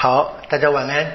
[0.00, 1.12] 好，大家晚安。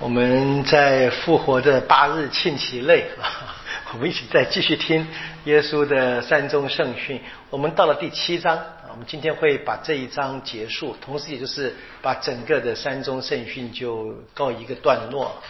[0.00, 3.54] 我们在复活的八日庆其类啊，
[3.94, 5.06] 我们一起再继续听
[5.44, 7.22] 耶稣的三宗圣训。
[7.48, 11.72] 我们到了第七章，我们今天会把这一章结束，同时也就是
[12.02, 15.40] 把整个的三宗圣训就告一个段落。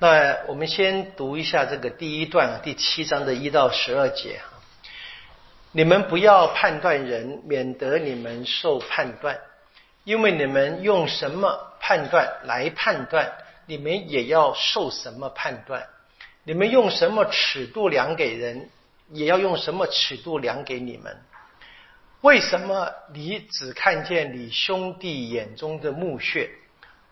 [0.00, 4.40] 那我们先读一下这个第一段，第七章的一到十二节
[5.70, 9.38] 你们不要判断人，免得你们受判断。
[10.06, 13.32] 因为你们用什么判断来判断，
[13.66, 15.80] 你们也要受什么判断；
[16.44, 18.70] 你们用什么尺度量给人，
[19.10, 21.20] 也要用什么尺度量给你们。
[22.20, 26.50] 为什么你只看见你兄弟眼中的木屑，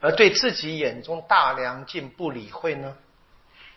[0.01, 2.97] 而对自己眼中大梁竟不理会呢？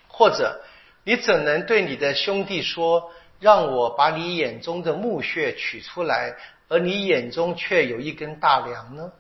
[0.08, 0.62] 或者，
[1.04, 3.12] 你怎能对你的兄弟说
[3.42, 6.36] ：“让我把你眼中的木屑取出来？”
[6.70, 9.12] 而你眼中却有一根大梁呢？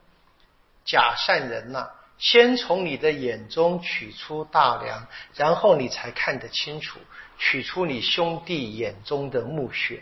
[0.86, 7.00] 假善人呐，先从你的眼中取出大梁，然后你才看得清楚，
[7.38, 10.02] 取出你兄弟眼中的墓穴。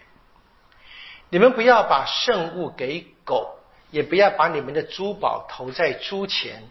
[1.29, 3.57] 你们不要把圣物给狗，
[3.89, 6.61] 也不要把你们的珠宝投在猪前，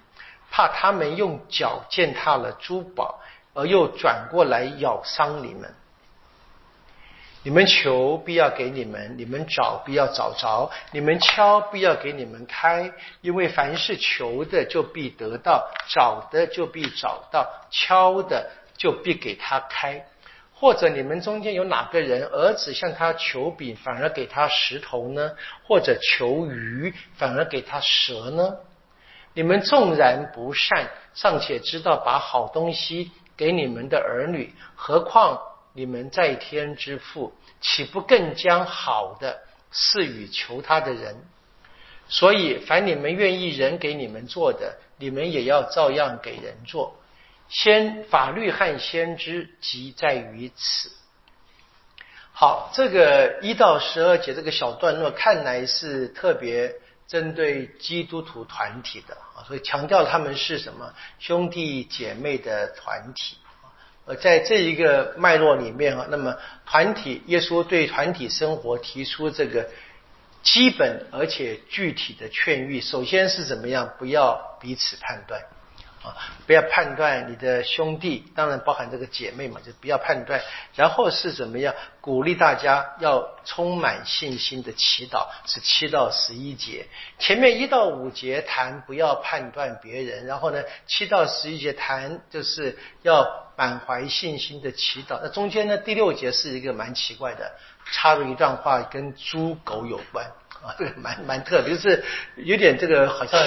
[0.50, 3.20] 怕他们用脚践踏了珠宝，
[3.52, 5.74] 而又转过来咬伤你们。
[7.44, 20.06] 你们求必要给你们，你们找必要找着，你们敲必要给你们开，因为凡是求的就必得到，找的就必找到，敲的就必给他开。
[20.54, 25.32] 或者你们中间有哪个人儿子向他求饼，反而给他石头呢？
[25.66, 28.56] 或者求鱼，反而给他蛇呢？
[29.34, 35.38] 你们纵然不善，尚且知道把好东西给你们的儿女，何况？
[35.74, 41.16] 你们在天之父，岂不更将好的赐予求他的人？
[42.08, 46.96] 所以，凡你们愿意人给你们做的，你们也要照样给人做。
[47.48, 50.92] 先法律和先知即在于此。
[52.32, 56.74] 好，这个一到十二节这个小段落，看来是特别
[57.08, 63.38] 针对基督徒团体的啊，所以强调他们是什么兄弟姐妹的团体。
[64.06, 69.68] 呃，在这一个脉络里面啊，那么团体，耶稣对团体生活提出这个
[70.42, 73.94] 基本而且具体的劝喻，首先是怎么样？
[73.98, 75.40] 不要彼此判断。
[76.04, 76.12] 啊，
[76.46, 80.38] 不要判断你的兄弟，当然包含这个姐妹嘛，就不要判断。
[80.74, 86.88] 然后是怎么样鼓励大家要充满信心的祈祷，是七到十一节。
[87.18, 95.20] 前面一到五节谈不要判断别人，然后呢，七到十一节谈就是要满怀信心的祈祷。
[95.22, 97.52] 那中间呢，第六节是一个蛮奇怪的，
[97.92, 100.26] 插入一段话跟猪狗有关
[100.62, 102.04] 啊，这 个蛮蛮特别，就是
[102.36, 103.40] 有点这个好像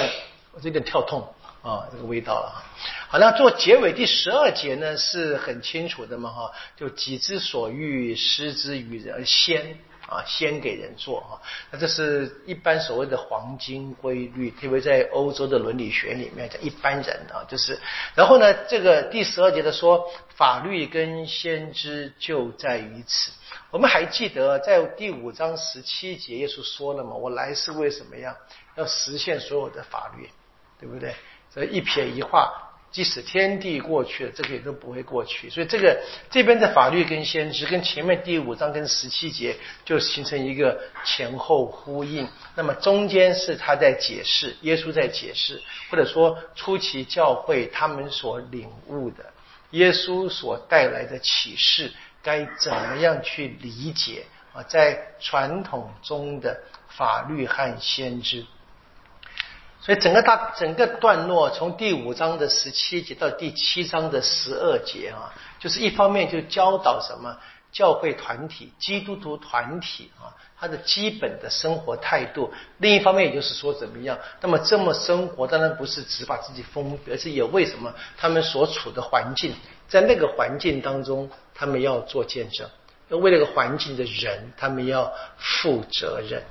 [0.52, 1.34] 我有点跳痛。
[1.60, 2.64] 啊，这个味道了。
[3.08, 9.76] 好，那做结尾第十二节呢，是很清楚的嘛，哈，就己之所欲，施之于人，先
[10.08, 11.40] 啊，先给人做哈。
[11.70, 17.78] 那这是一般所谓的黄金规律，特别在欧洲的伦理学里面，一般人啊，就是。
[18.14, 23.30] 然后呢，这个第十二节的说，法律跟先知就在于此。
[23.70, 28.34] 我们还记得在第五章十七节，耶稣说了嘛，我来是为什么呀？
[28.76, 30.30] 要实现所有的法律，
[30.80, 31.14] 对不对？
[31.54, 35.50] 这一撇一画，即使天地过去了，这个也都不会过去。
[35.50, 36.00] 所以这个
[36.30, 42.26] 这边的法律跟先知，跟前面第五章跟十七节就形成一个前后呼应。
[42.54, 49.24] 那么中间是他在解释，耶稣在解释，或者说初期教会他们所领悟的
[49.72, 54.24] 耶稣所带来的启示，该怎么样去理解
[54.54, 54.62] 啊？
[54.62, 58.46] 在传统中的法律和先知。
[59.80, 67.36] 所以整个大整个段落，从第五章的十七节到第七章的十二节啊，就是一方面就教导什么？
[67.70, 77.94] 教会团体、基督徒团体啊，他的基本的生活态度；另一方面，也就是说怎么样，那么这么生活，当然不是只把自己封闭，而是也为什么？
[78.16, 79.54] 他们所处的环境，
[79.86, 82.66] 在那个环境当中，他们要做见证，
[83.10, 86.42] 要为那个环境的人，他们要负责任。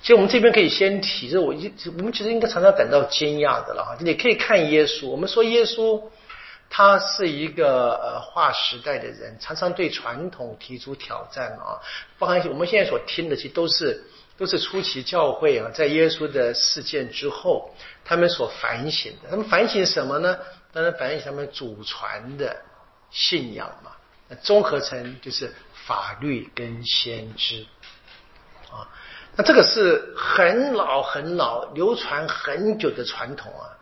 [0.00, 3.96] 其实我们这边可以先提，这我一我们其实应该常常感到惊讶的了哈。
[4.00, 6.02] 你可以看耶稣，我们说耶稣
[6.70, 11.76] 他是一个呃划时代的人，常常对传统提出挑战啊。
[12.18, 14.02] 包含我们现在所听的，其实都是
[14.38, 17.70] 都是初期教会啊，在耶稣的事件之后，
[18.02, 19.28] 他们所反省的。
[19.28, 20.38] 他们反省什么呢？
[20.72, 22.56] 当然反省他们祖传的
[23.10, 23.90] 信仰嘛。
[24.28, 25.52] 那综合成就是
[25.86, 27.66] 法律跟先知。
[29.40, 33.72] 那这个是很老很老、流传很久的传统啊。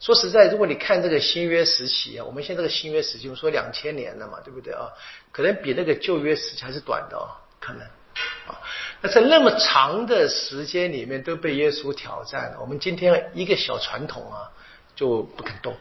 [0.00, 4.88] 说实在，如果你看这个新约时期啊，我们现在这个新约时期，我们说两千年了嘛，对不对啊？
[5.30, 7.28] 可能比那个旧约时期还是短的哦，
[7.60, 7.82] 可能
[8.46, 8.56] 啊。
[9.02, 14.48] 那在那么长的时间里面都被耶稣挑战了，我们今天一个小传统啊
[14.96, 15.76] 就不肯动，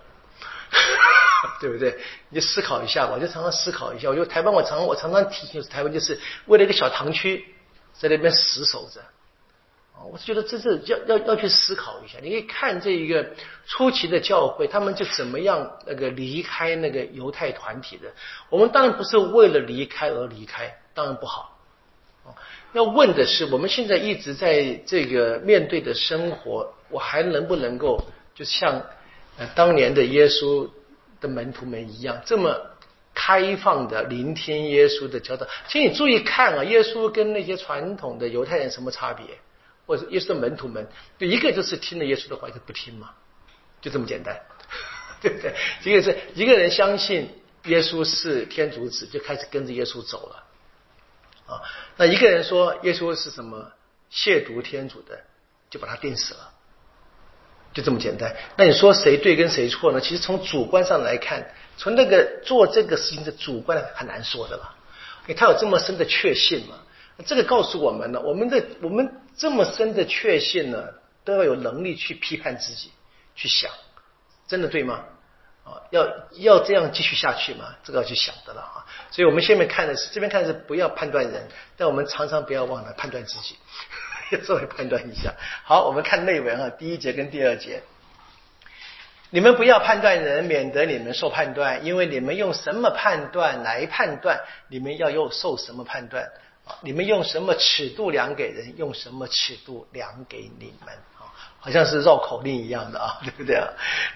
[1.62, 1.98] 对不对？
[2.28, 4.10] 你就思考一下吧，我就常常思考一下。
[4.10, 7.46] 我就台湾，我常我常常提醒台湾，就是为了一个小堂区
[7.94, 9.00] 在那边死守着。
[10.10, 12.20] 我是觉得这是要要要去思考一下。
[12.22, 13.26] 你可以看这一个
[13.66, 18.12] 初期的教会，他们就怎么样那个离开那个犹太团体的。
[18.50, 21.58] 我们当然不是为了离开而离开，当然不好。
[22.74, 28.02] 要问的是，我们现在一直在这个面对的生活，我还能不能够
[28.34, 28.82] 就像
[29.38, 30.70] 呃当年的耶稣
[31.20, 32.56] 的门徒们一样，这么
[33.14, 35.48] 开放的聆听耶稣的教导？
[35.68, 39.26] 请你注意看啊，耶稣跟那些传统的犹太人什么差别？
[39.92, 40.88] 或者耶稣的门徒们，
[41.20, 43.10] 就一个就是听了耶稣的话，一个不听嘛，
[43.82, 44.40] 就这么简单，
[45.20, 45.54] 对不对？
[45.84, 47.30] 一个是一个人相信
[47.66, 51.60] 耶稣是天主子，就开始跟着耶稣走了，啊，
[51.98, 53.74] 那一个人说耶稣是什么
[54.10, 55.20] 亵渎天主的，
[55.70, 56.54] 就把他钉死了，
[57.74, 58.34] 就这么简单。
[58.56, 60.00] 那你说谁对跟谁错呢？
[60.00, 64.74] 其实从主观上来看，从那个做这个事情的主观很难说的吧？
[65.24, 66.76] 因为他有这么深的确信嘛。
[67.24, 70.90] 这个告诉我们呢，我们的我们这么深的确信呢，
[71.24, 72.92] 都要有能力去批判自己，
[73.36, 73.72] 去想，
[74.48, 75.04] 真的对吗？
[75.64, 77.76] 啊，要要这样继续下去吗？
[77.84, 78.86] 这个要去想的了啊。
[79.12, 81.48] 所以我们下面看的是这边看的是不要判断人，
[81.78, 83.58] 但我们常常不要忘了判断自己，
[84.32, 85.34] 要 稍微判断一下。
[85.64, 87.84] 好，我们看内文啊，第一节跟第二节，
[89.30, 96.32] 你们不要判断人，免得你们受判断，因为你们用什么判断来判断，你们要又受什么判断。
[96.82, 101.28] 你们用什么尺度量给人，用什么尺度量给你们啊？
[101.60, 103.68] 好像是绕口令一样的啊， 对不对啊？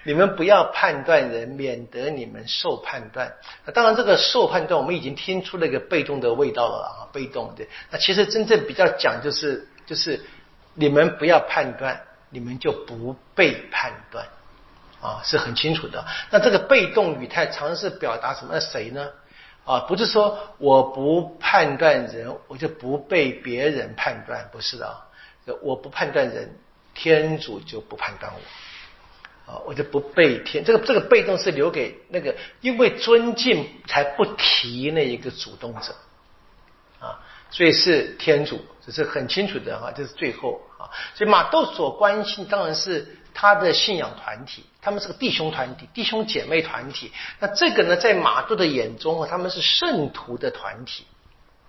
[0.04, 3.34] 你们不要判断人，免得你们受判断。
[3.66, 7.66] 那当然，这个受判断，我们已经听出那个被动的味道了啊，被动的。
[7.92, 10.25] 那其实真正比较讲，就是就是
[10.74, 14.25] 你们不要判断，你们就不被判断
[15.00, 16.04] 啊，是很清楚的。
[16.31, 18.54] 那这个被动语态，常是表达什么？
[18.54, 19.08] 那谁呢？
[19.65, 25.07] 啊，不是说我不判断人，我就不被别人判断，不是的啊。
[25.62, 26.56] 我不判断人，
[26.94, 30.63] 天主就不判断我，啊，我就不被天。
[30.63, 35.95] 这个这个被动是留给那个因为尊敬才不提那一个主动者，
[37.00, 37.19] 啊，
[37.50, 40.89] 所以是天主，这是很清楚的哈，这是最后啊。
[41.15, 43.17] 所以马窦所关心当然是。
[43.38, 47.12] 他的信仰团体，他们是个弟兄团体、弟兄姐妹团体。
[47.40, 51.06] 那这个呢，在马窦的眼中啊，他们是圣徒的团体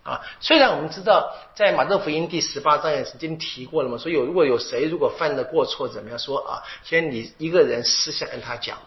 [0.04, 0.22] 啊。
[0.38, 6.62] 虽然我们知道，在马窦福音第十八章也曾经提过了嘛，说有如果有谁如果犯了过错，怎么样说啊？
[6.84, 8.78] 先你一个人私下跟他讲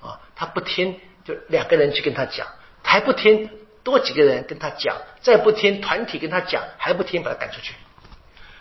[0.00, 2.46] 啊，他不听，就两个人去跟他讲，
[2.84, 3.50] 还不听，
[3.82, 7.74] 多几个人跟他讲，再不听，团体跟他讲，还不听，把他赶出去。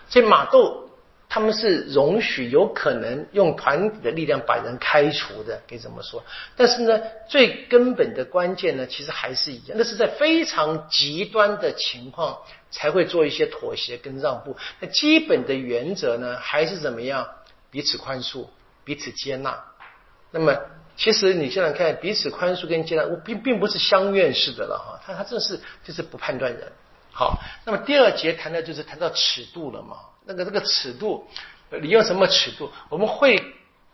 [0.10, 0.90] 所以马窦。
[1.33, 6.22] 他们是容许有可能用团体的力量把人开除的，可以这么说。
[6.57, 12.38] 但是呢，最根本的关键呢，其实还是一样，那是在非常极端的情况
[12.69, 14.57] 才会做一些妥协跟让步。
[14.81, 17.25] 那基本的原则呢，还是怎么样？
[17.69, 18.48] 彼此宽恕，
[18.84, 19.57] 彼此接纳。
[20.31, 20.54] 那么，
[20.98, 25.00] 其实你现在看，彼此宽恕跟接纳，我并并不是相怨式的了哈。
[25.05, 26.70] 他他这是就是不判断人。
[27.13, 29.96] 好，那么第二节谈的就是谈到尺度了嘛。
[30.25, 31.28] 那个这个尺度，
[31.82, 32.72] 你用什么尺度？
[32.90, 33.44] 我们会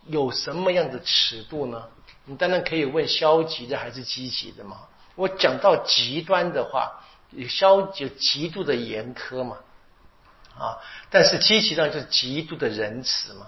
[0.08, 1.84] 有什么样的尺度呢？
[2.26, 4.78] 你当然可以问消极的还是积极的嘛。
[5.16, 7.04] 我讲到极端的话，
[7.50, 9.58] 消极极度的严苛嘛，
[10.58, 10.78] 啊，
[11.10, 13.48] 但是积极上就是极度的仁慈嘛，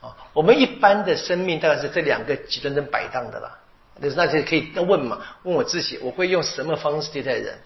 [0.00, 3.58] 啊，我们一般的生命大概是这两个极端中摆荡的啦。
[3.98, 7.58] 那那就可以问嘛，问我自己，我会用什么方式对待人？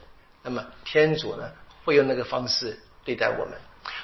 [0.42, 1.50] 那么天主呢，
[1.84, 3.54] 会用那个方式对待我们。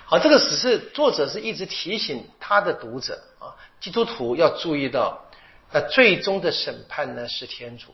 [0.04, 5.26] 好，这个只是作者是一直提醒他的读者啊，基督徒要注意到，
[5.72, 7.92] 那最终的审判呢是天主。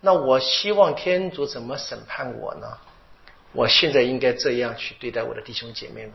[0.00, 2.66] 那我希望天主怎么审判我呢？
[3.52, 6.12] 我现在应该这样去对待我的弟兄姐妹们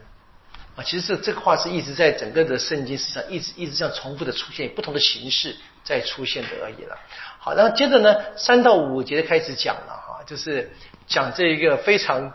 [0.76, 0.84] 啊。
[0.84, 6.96] 其实这这个话是一直在整个的圣经史上一直一直这样重复的出现，不同的形式在出现的而已了。
[7.40, 10.72] 好，然后接着呢，三到五节开始讲了哈，就是
[11.08, 12.32] 讲这一个非常。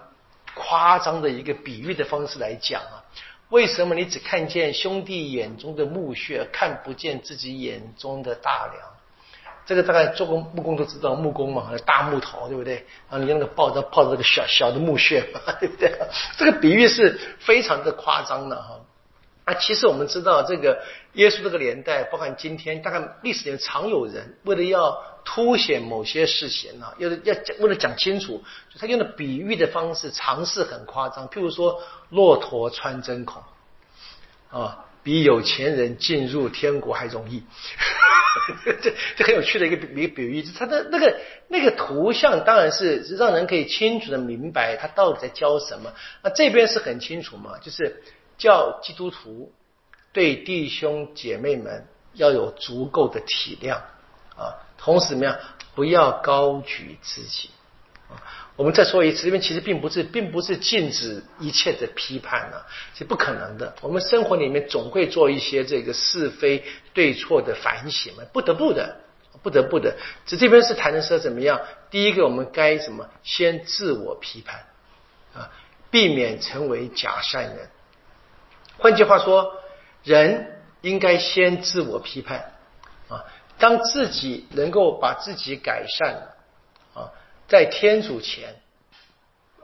[0.58, 3.04] 夸张的一个比喻的方式来讲啊，
[3.48, 8.82] 为什么你只看见兄弟眼中的木屑，看不见自己眼中的大梁？
[9.64, 12.86] 这个大概做过木工都知道，木工嘛，大木头，对不对？
[13.10, 15.22] 啊你用那个抱着抱着这个小小的木屑，
[15.60, 15.92] 对不对？
[16.36, 18.80] 这个比喻是非常的夸张的哈。
[19.48, 20.82] 啊，其实我们知道，这个
[21.14, 28.44] 耶稣这个年代，包含今天，大概历史里常有人为了要凸显某些事情呢，要要讲为了讲清楚，
[28.78, 31.26] 他用的比喻的方式，尝试很夸张。
[31.30, 33.42] 譬如说，骆驼穿针孔，
[34.50, 34.84] 啊。
[35.04, 37.42] 比有钱人进入天国还容易，
[38.82, 40.42] 这这很有趣的一个比比喻。
[40.58, 45.94] 他的那个那个图像当然是让人可以清楚的明白他到底在教什么。
[46.22, 48.02] 那这边是很清楚嘛，就是
[48.38, 49.52] 叫基督徒
[50.12, 53.74] 对弟兄姐妹们要有足够的体谅
[54.36, 55.36] 啊，同时怎么样，
[55.74, 57.50] 不要高举自己
[58.08, 58.16] 啊。
[58.56, 62.56] 我们再说一次，这边其实并不是，并不是禁止一切的批判呢，
[62.94, 63.74] 是不可能的。
[63.82, 68.96] 我们生活里面总会做一些这个是非对错的反省嘛，不得不的，
[69.42, 69.96] 不得不的。
[70.26, 71.60] 这这边是谈的是怎么样？
[71.90, 73.08] 第一个，我们该什么？
[73.22, 74.64] 先自我批判
[75.34, 75.50] 啊，
[75.90, 77.68] 避免成为假善人。
[78.78, 79.60] 换句话说，
[80.04, 82.52] 人应该先自我批判
[83.08, 83.24] 啊，
[83.58, 86.34] 当自己能够把自己改善了。
[87.48, 88.56] 在天主前，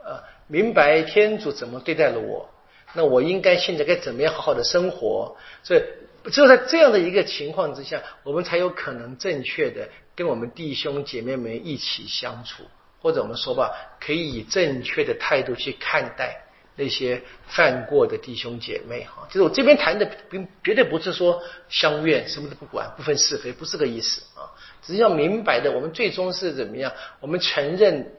[0.03, 2.49] 呃，明白天主怎么对待了我，
[2.93, 5.37] 那我应该现在该怎么样好好的生活？
[5.61, 5.83] 所以
[6.31, 12.63] 只有在这样的一个情况之下，我们才有可能正确的跟我们弟兄姐妹们一起相处，
[13.03, 16.44] 或者我们说吧，可以以正确的态度去看待
[16.75, 19.03] 那些犯过的弟兄姐妹。
[19.05, 24.51] 哈，就是我这边谈的，并绝对不是说相怨，什么都不管，不分是非，不是个意思啊。
[24.81, 26.91] 只是要明白的，我们最终是怎么样？
[27.19, 28.13] 我们承认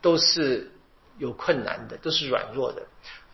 [0.00, 0.72] 都是
[1.20, 2.82] 有困难的，都是软弱的。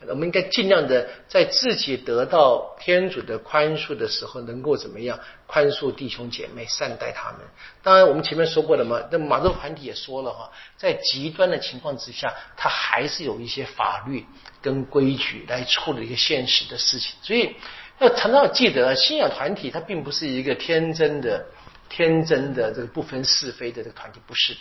[0.07, 7.39] 我们应该尽量的在自己得到天主的宽恕的时候，能够怎么样宽恕弟兄姐妹，善待他们。
[7.81, 14.23] 当然，我们前面说过了嘛，那马州团体也说了哈，在极端的情况之下，他还是有一些法律
[14.61, 17.15] 跟规矩来处理一个现实的事情。
[17.23, 17.55] 所以
[17.97, 21.43] 要常常记得，信仰团体它并不是一个天真的。
[21.89, 24.59] 天真的这个不分是非的这个团体不是的，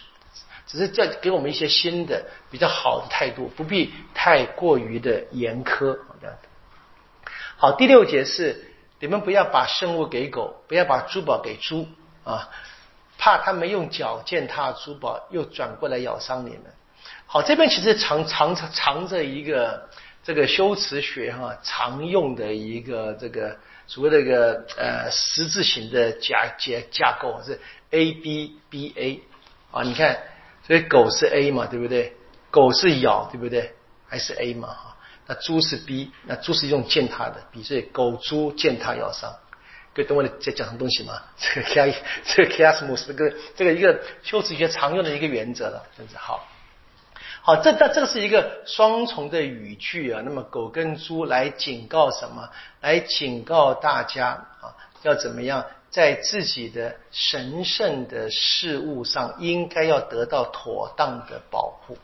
[0.67, 6.49] 只是在给我们一些新的比较好的态度，不必太过于的严苛这样的。
[7.57, 11.87] 好，第六节是你们不要把圣物给狗，不要把珠宝给猪
[12.25, 12.51] 啊，
[13.17, 16.63] 怕他们用脚践踏珠宝，又转过来咬伤你们。
[17.27, 19.89] 好，这边其实藏藏藏着一个
[20.23, 23.57] 这个修辞学哈常用的一个这个。
[23.89, 29.21] 所谓这个呃十字形的架架架构是 A B B A
[29.71, 30.19] 啊，你看，
[30.67, 32.17] 所以狗是 A 嘛，对不对？
[32.51, 33.75] 狗是咬，对不对？
[34.09, 34.97] 还是 A 嘛哈？
[35.27, 39.35] 那猪是 B，那猪是用践踏的，B 所以狗猪践踏咬伤。
[39.93, 41.23] 各位懂我在讲什么东西吗？
[41.37, 41.95] 这个 K
[42.25, 46.47] 这个 K S M 是个这个一个修辞学常用的一个原则了，真是好。
[47.43, 50.21] 好，这这这个是一个双重的语句啊。
[50.25, 52.49] 那么狗跟猪来警告什么？
[52.81, 54.29] 来警告大家
[54.61, 55.65] 啊，要怎么样
[55.97, 61.97] 在自己的神圣的事物上，应该要得到妥当的保护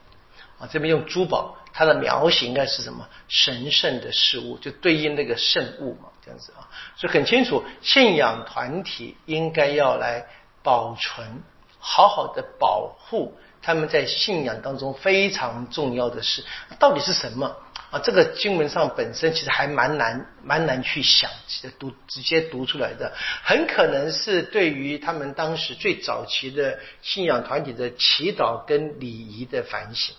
[0.57, 0.65] 啊。
[0.71, 3.07] 这边用珠宝，它的描写应该是什么？
[3.27, 6.65] 神圣的事物，就对应那个圣物嘛，这样子啊。
[6.95, 10.25] 所以很清楚，信仰团体应该要来
[10.63, 11.43] 保存，
[11.77, 13.37] 好好的保护。
[13.61, 16.43] 他们在信仰当中非常重要的事，
[16.79, 17.55] 到底是什么
[17.93, 17.99] 啊？
[18.03, 21.29] 这个经文上本身其实还蛮难，蛮难去想，
[21.77, 30.15] 读直接读出来的，很可能是对于他们当时最早期的信仰团体的祈祷跟礼仪的反省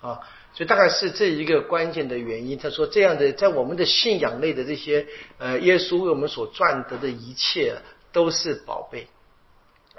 [0.00, 0.18] 啊，
[0.52, 2.58] 所以大概是这一个关键的原因。
[2.58, 5.06] 他说，这样的在我们的信仰类的这些
[5.38, 7.76] 呃，耶稣为我们所赚得的一切
[8.10, 9.06] 都是宝贝，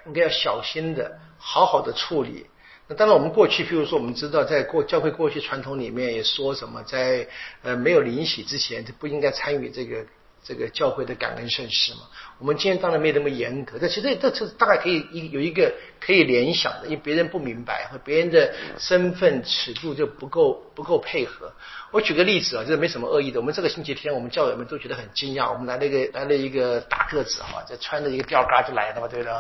[0.06, 2.48] 应该要小心的，好好的处理。
[2.94, 7.28] 当然，我们过去，譬如说，我们知道，在过教会过去传统里面也说什么，在
[7.62, 10.06] 呃没有灵洗之前，就不应该参与这个
[10.44, 12.02] 这个教会的感恩盛事嘛。
[12.40, 21.52] 我们今天当然没那么严格，但其实这这大概可以一有一个可以联想的，因为别人不明白，或别人的身份尺度就不够不够配合。
[21.92, 23.40] 我举个例子啊，这没什么恶意的。
[23.40, 29.34] 我们这个星期天，我们教友们都觉得很惊讶，我们来了一个来了一个大个子啊，就穿着一个吊嘎就来了嘛，对不对？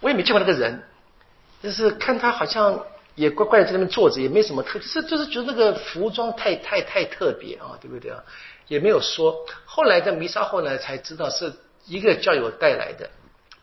[0.00, 0.82] 我也没见过那个人。
[1.62, 8.22] 就是看他好像也乖乖的在那边坐着，也没什么特，是就是觉得那个服装太太太特别啊，对不对啊？
[8.68, 9.44] 也没有说。
[9.64, 11.52] 后来在弥撒后呢，才知道是
[11.86, 13.10] 一个教友带来的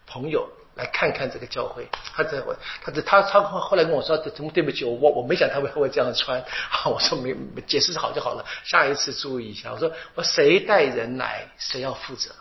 [0.07, 1.87] 朋友来看看这个教会。
[2.13, 6.43] 他在我，他这他他后来跟我说，怎么对不起我，我我没想他会会这样穿。
[6.91, 7.33] 我说没
[7.65, 9.71] 解释好就好了，下一次注意一下。
[9.71, 12.31] 我说我谁带人来，谁要负责。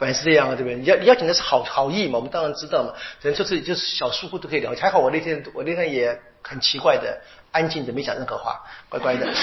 [0.00, 0.76] 本来是这样啊，对不对？
[0.76, 2.94] 你要邀请的是好好意嘛，我们当然知道嘛。
[3.20, 4.80] 人就是就是小疏忽都可以了解。
[4.80, 7.20] 还好我那天我那天也很奇怪的
[7.52, 9.26] 安静的没讲任何话，乖乖的。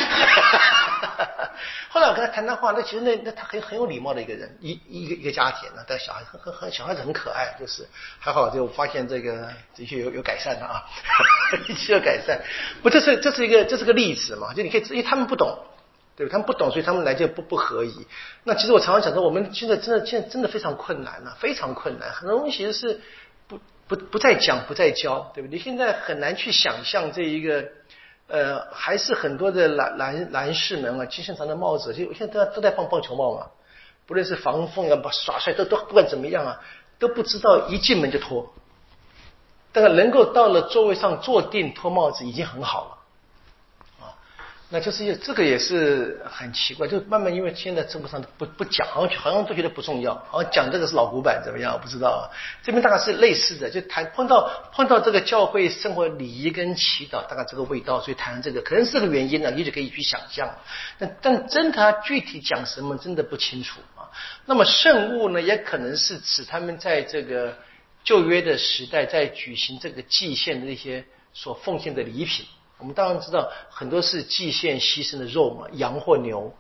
[1.90, 7.88] 后来我跟他谈谈话，那其实那那他很很有礼貌的一个人，一一个一个家庭呢，但小孩很很很小孩子很可爱，就是
[8.20, 10.84] 还好就发现这个的确有有改善了啊，
[11.68, 12.42] 的确有改善。
[12.82, 15.56] 不，这是这是一个这是个例子嘛，就你可以，因为他们不懂。
[16.18, 18.08] 对他们不懂，所以他们来就不不合宜。
[18.44, 22.12] 那其实我常常讲说，我们现在真的现在真的非常困难啊，非常困难。
[22.12, 23.00] 很多东西是
[23.48, 25.58] 不不不再讲，不再教，对不对？
[25.58, 27.66] 你现在很难去想象这一个
[28.28, 33.48] 呃，还是很多的男男男士们啊，金线长的帽子，就现在都都在放棒球帽嘛，
[34.08, 36.60] 不论是防风啊，把耍帅都都不管怎么样啊，
[36.98, 38.52] 都不知道一进门就脱。
[39.72, 42.97] 但是能够到了座位上坐定脱帽子已经很好了。
[44.70, 51.80] 那就是这个也是很奇怪，就慢慢因为现在政府上不不讲，好像好像都觉得不重要，好像讲这个是老古板怎么样？
[51.82, 52.24] 不知道啊。
[52.64, 60.54] 这边大概是类似的，就谈碰到碰到这个教会生活礼仪跟祈祷，大概这个味道，所以谈这个可能是这个原因呢，你就可以去想象。
[61.00, 64.12] 但但真他具体讲什么，真的不清楚啊。
[64.46, 67.58] 那么圣物呢，也可能是指他们在这个
[68.04, 72.46] 旧约的时代，在举行这个祭献的那些所奉献的礼品。
[72.80, 76.54] 我们当然知道很多是祭献牺牲的肉嘛，羊或牛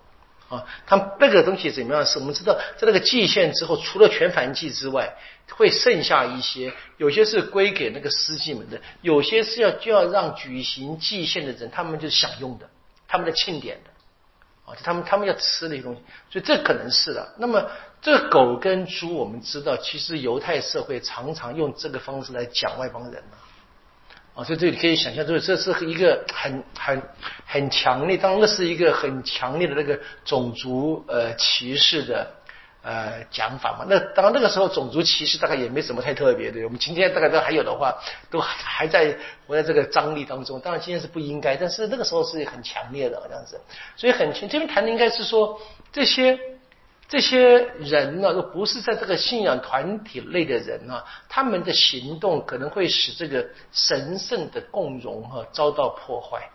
[0.49, 2.05] 啊，他们那个东西怎么样？
[2.05, 5.15] 是我们知道在那个祭献之后，除了全燔祭之外，
[5.51, 12.69] 会剩下一些，有些是归给那个司祭们的，有些是要就要让举行祭献的人他们就享用的，
[13.07, 13.91] 他们的庆典的
[14.71, 17.33] 啊，他们他们要吃那些东西，所以这可能是的。
[17.37, 17.69] 那么
[18.01, 23.37] 这狗跟猪，我们知道其实犹太社会常常用这个方式来讲外邦人嘛。
[24.43, 27.01] 所以这里可以想象，就是这是一个很很
[27.45, 32.27] 很强烈，当然那是一个很强烈的那个种族呃歧视的
[32.83, 33.85] 呃讲法嘛。
[33.89, 37.95] 那当然那个时候种族歧视大概也没什么太特别的，我们今天大概都还有的话，
[38.29, 39.17] 都还在
[39.47, 40.59] 活在这个张力当中。
[40.59, 43.59] 当然今天是不应该，但是那个时候是很强烈的这样子。
[43.95, 45.59] 所以很，这边谈的应该是说
[45.91, 46.39] 这些。
[47.07, 56.49] 这些人呢，都不是在这个信仰团体内的人呢，他们的行动可能会使这个神圣的共荣哈遭到破坏。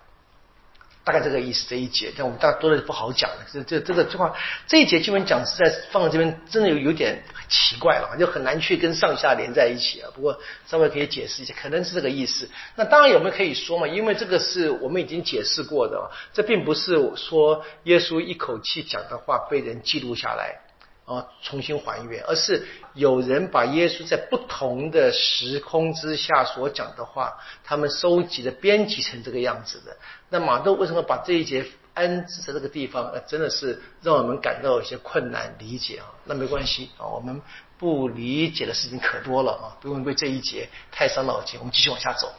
[1.04, 3.28] 大概这个意思这一节，但我们大多的不好讲。
[3.52, 4.34] 这这这个这话
[4.68, 10.08] 这一节基本讲实在放在这边，真的有有点奇怪了，就很难去跟上下连在一起啊。
[10.14, 12.48] 不过稍微可以解释一下，可能是这个意思。
[12.76, 13.86] 那当然有没有可以说嘛？
[13.86, 20.61] 因为这个是我们已经解释过的，这并不是说耶稣一口气讲的话被人记录下来。
[21.04, 29.96] 啊，重新还原，而是有人把耶稣在不同的时空之下所讲的话，他们收集的编辑成这个样子的。
[30.28, 33.10] 那马窦为什么把这一节安置在这个地方？
[33.10, 36.06] 呃，真的是让我们感到有些困难理解啊。
[36.24, 37.42] 那没关系啊，我们
[37.76, 41.58] 不理解的事情可多了啊，不用为这一节太伤脑筋。
[41.58, 42.32] 我们继续往下走，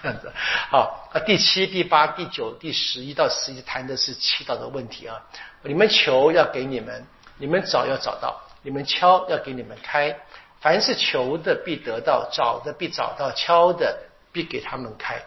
[0.00, 0.30] 这样子。
[0.70, 5.20] 好，那第七、第八、第九、第十一到十一谈的是祈祷的问题啊。
[5.64, 7.04] 你们求要给你们。
[7.38, 10.18] 你们找要找到，你们敲要给你们开。
[10.60, 13.98] 凡是求的必得到，找的必找到，敲的
[14.32, 15.22] 必给他们开。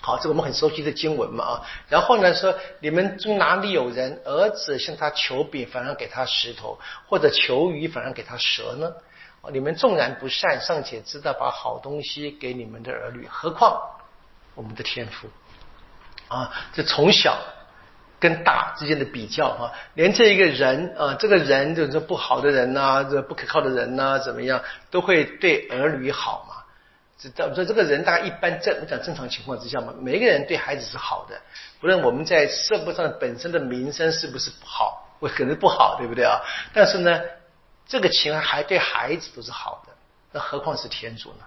[0.00, 1.66] 好，这我们很熟悉的经文嘛啊。
[1.88, 8.92] 然后呢说，你们中哪里有人儿子向他求饼，反而给他石头；或者求鱼，反而给他蛇呢？
[9.50, 13.80] 你们纵然不善，尚且知道把好东西给你们的儿女，何况
[14.54, 15.28] 我们的天赋
[16.28, 16.52] 啊？
[16.72, 17.36] 这从小。
[18.20, 26.56] 跟大之间的比较啊，连这一个人啊，这个人就是说不好的人呐，这不可靠的人呐，怎么样都会对儿女好嘛？
[27.18, 31.40] 这这这个人大概一般正我讲正常情况之下嘛，每一个人对孩子是好的，
[31.80, 36.40] 不论我们在社会上本身的名声是不是不好，或可能不好，对不对啊？
[36.72, 37.20] 但是呢，
[37.86, 39.92] 这个情还对孩子都是好的，
[40.32, 41.44] 那何况是天主呢？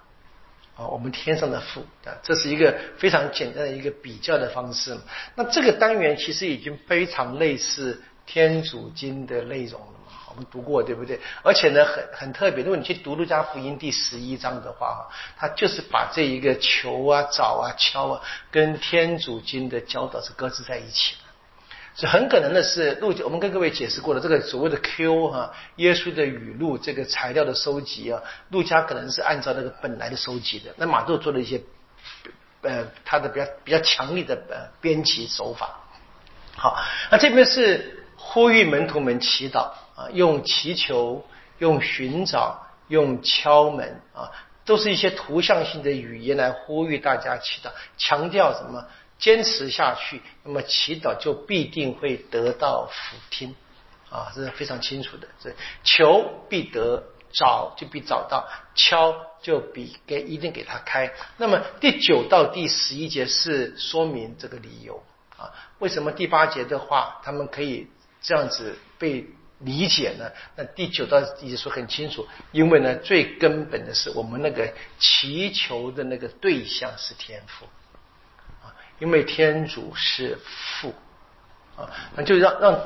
[0.76, 4.96] 啊，我们天上的父啊，这是一个非常简单的一个比较的方式。
[5.34, 11.20] 那这个单元其实已经非常类似天主经的内容了嘛，我们读过对不对？
[11.42, 21.31] 而且呢，很很特别，如果你去读路加福音第十一章的话，哈，它就是把这一个求啊、找啊、敲啊，跟天主经的教导是搁置在一起的。
[21.94, 31.60] 所以很可能的是，路我们跟各位解释过了，这个所谓的 Q 哈，耶稣的语录这个材料的收集啊，路加可能是按照那个本来的收集的，那马窦做了一些
[32.62, 35.80] 呃他的比较比较强烈的呃编辑手法。
[36.56, 41.22] 好，那这边是呼吁门徒们祈祷啊，用祈求、
[41.58, 44.32] 用寻找、用敲门啊，
[44.64, 48.86] 都是一些图像性的语言来呼吁大家祈祷，强调什么？
[49.22, 53.54] 坚持下去，那么祈祷就必定会得到福听
[54.10, 55.28] 啊，这是非常清楚的。
[55.40, 55.54] 这
[55.84, 61.12] 求必得，找就必找到，敲就必给一定给他开。
[61.36, 65.00] 那么第九到第十一节是说明这个理由
[65.36, 67.86] 啊，为什么第八节的话他们可以
[68.20, 69.24] 这样子被
[69.60, 70.32] 理解呢？
[70.56, 77.81] 那第九到第十说很清楚，因为呢最根本的是我们那个祈求的那个对象是天父啊，
[79.02, 80.94] 因为天主是父
[81.76, 82.80] 啊，那就让让。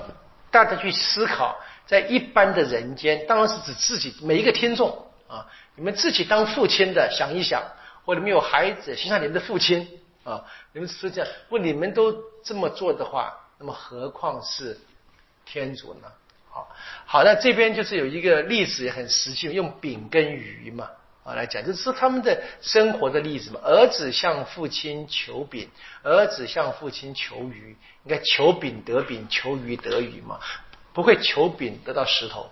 [0.49, 1.55] 大家去思考，
[1.87, 4.89] 在一般的人间，当然是指自己每一个听众
[5.29, 7.63] 啊，你们自己当父亲的想一想，
[8.07, 9.87] 或者你们有孩子，想想你们的父亲
[10.25, 14.79] 啊，你们是这样，问，你们都这么做的话，那么何况是
[15.45, 16.09] 天主呢？
[16.49, 16.75] 好，
[17.05, 20.89] 好，那这边就是有一个例子也很实际，用饼跟鱼嘛。
[21.27, 23.59] 啊，来讲，就是他们的生活的例子嘛。
[23.65, 25.69] 儿子向父亲求饼，
[26.05, 27.77] 儿子向父亲求鱼。
[28.05, 30.39] 应该求饼得饼，求鱼得鱼嘛。
[30.93, 32.49] 不会求饼得到石头，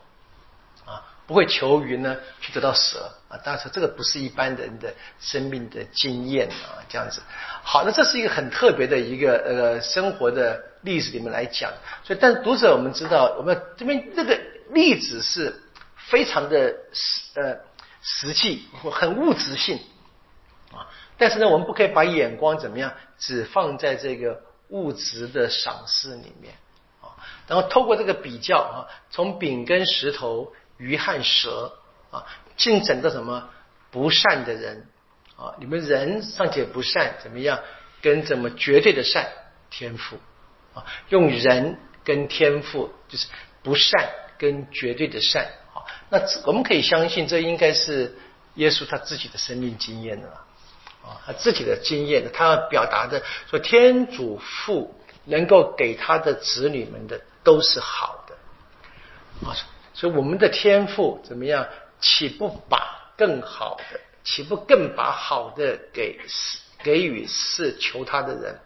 [0.84, 3.38] 啊，不会求鱼呢去得到蛇啊。
[3.44, 6.82] 当然，这个不是一般人的生命的经验啊。
[6.88, 7.22] 这样子，
[7.62, 11.72] 好，那这是一个很特别的一个呃生活的例子里面来讲。
[12.02, 14.36] 所以，但读者我们知道，我们这边这个
[14.70, 15.62] 例子是
[15.96, 16.74] 非常的
[17.36, 17.56] 呃。
[18.06, 19.80] 实际很物质性
[20.70, 20.86] 啊，
[21.16, 26.54] 但是呢，我们不可以把眼光怎么样，只放在这个物质的赏识里面
[27.00, 27.16] 啊。
[27.48, 28.76] 然后透过这个比较啊，
[29.10, 31.78] 从饼跟石头、鱼和蛇
[32.10, 32.26] 啊，
[32.58, 33.48] 进展到什么
[33.90, 34.86] 不善的人
[35.36, 35.54] 啊？
[35.58, 37.58] 你们人尚且不善，怎么样？
[38.02, 39.26] 跟怎么绝对的善
[39.70, 40.18] 天赋
[40.74, 40.84] 啊？
[41.08, 43.28] 用人跟天赋，就是
[43.62, 45.50] 不善跟绝对的善。
[46.14, 48.16] 那我们可以相信，这应该是
[48.54, 50.28] 耶稣他自己的生命经验了
[51.02, 59.58] 啊，他自己的经验，他要表达的说，天主父能够给他的子女们的都是好的啊，
[59.92, 61.66] 所以我们的天赋怎么样？
[62.00, 66.20] 岂不把更好的，岂不更把好的给
[66.84, 68.60] 给予是求他的人？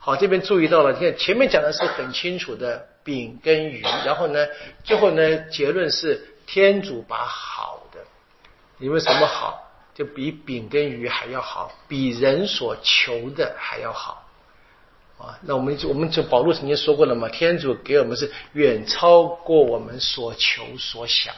[0.00, 4.46] 好，这边注意到了，你看前面讲的是很清楚的饼跟鱼，然后呢，
[4.84, 6.29] 最后呢结论是。
[6.52, 8.00] 天主把好的，
[8.78, 14.26] 你为什么好，就比饼跟鱼还要好，比人所求的还要好
[15.16, 15.38] 啊！
[15.42, 21.32] 那我们就我们就保罗曾经说过了嘛，天主给我们是远超过我们所求所想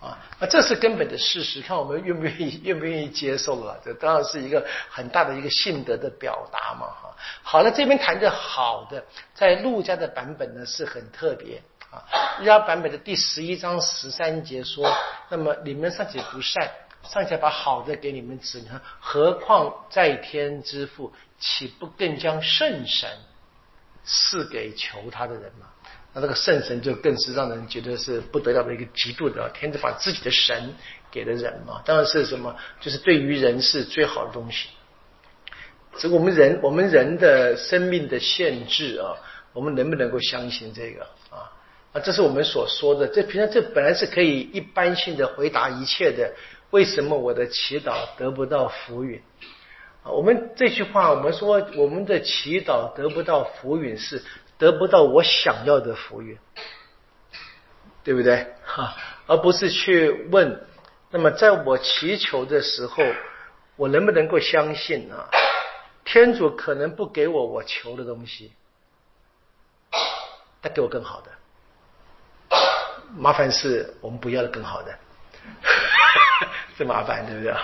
[0.00, 0.16] 啊！
[0.40, 7.14] 那这是根本的事实，看我们愿不愿意 愿不愿意接受了，这当然是一个很大的一个信德的表达嘛哈！
[7.42, 11.62] 好了，这边谈的好的，在陆家的版本呢是很特别。
[11.90, 12.04] 啊，
[12.42, 14.94] 亚版本的第十一章十三节说
[15.30, 16.70] ：“那么你们尚且不善，
[17.02, 18.66] 尚且把好的给你们子女，
[19.00, 23.08] 何况在天之父，岂不更将圣神
[24.04, 25.66] 赐给求他的人吗？
[26.12, 30.74] 那这个圣神就更是让人觉得是不得了的一个极度的天子把自己的神
[31.10, 31.80] 给了人嘛？
[31.86, 34.68] 当然是什么，就是对于人是最好的东西。
[35.96, 39.16] 这我们人，我们人的生命的限制啊，
[39.52, 41.06] 我们能不能够相信这个
[41.92, 43.06] 啊？”，这是我们所说的。
[43.06, 46.32] 这平常这本来是可以一般性的回答一切的。
[46.70, 49.22] 为什么我的祈祷得不到福允？
[50.02, 54.22] 啊，我们这句话，我们说我们的祈祷得不到福允，是
[54.58, 56.38] 得不到我想要的福允，
[58.04, 58.46] 对不对？
[58.62, 58.94] 哈，
[59.26, 60.66] 而不是去问。
[61.10, 63.02] 那么，在我祈求的时候，
[63.76, 65.30] 我能不能够相信啊？
[66.04, 68.52] 天主可能不给我我求的东西，
[70.60, 71.30] 他给我更好的。
[73.16, 74.94] 麻烦是我们不要的更好的，
[76.76, 77.60] 这麻烦对不对啊？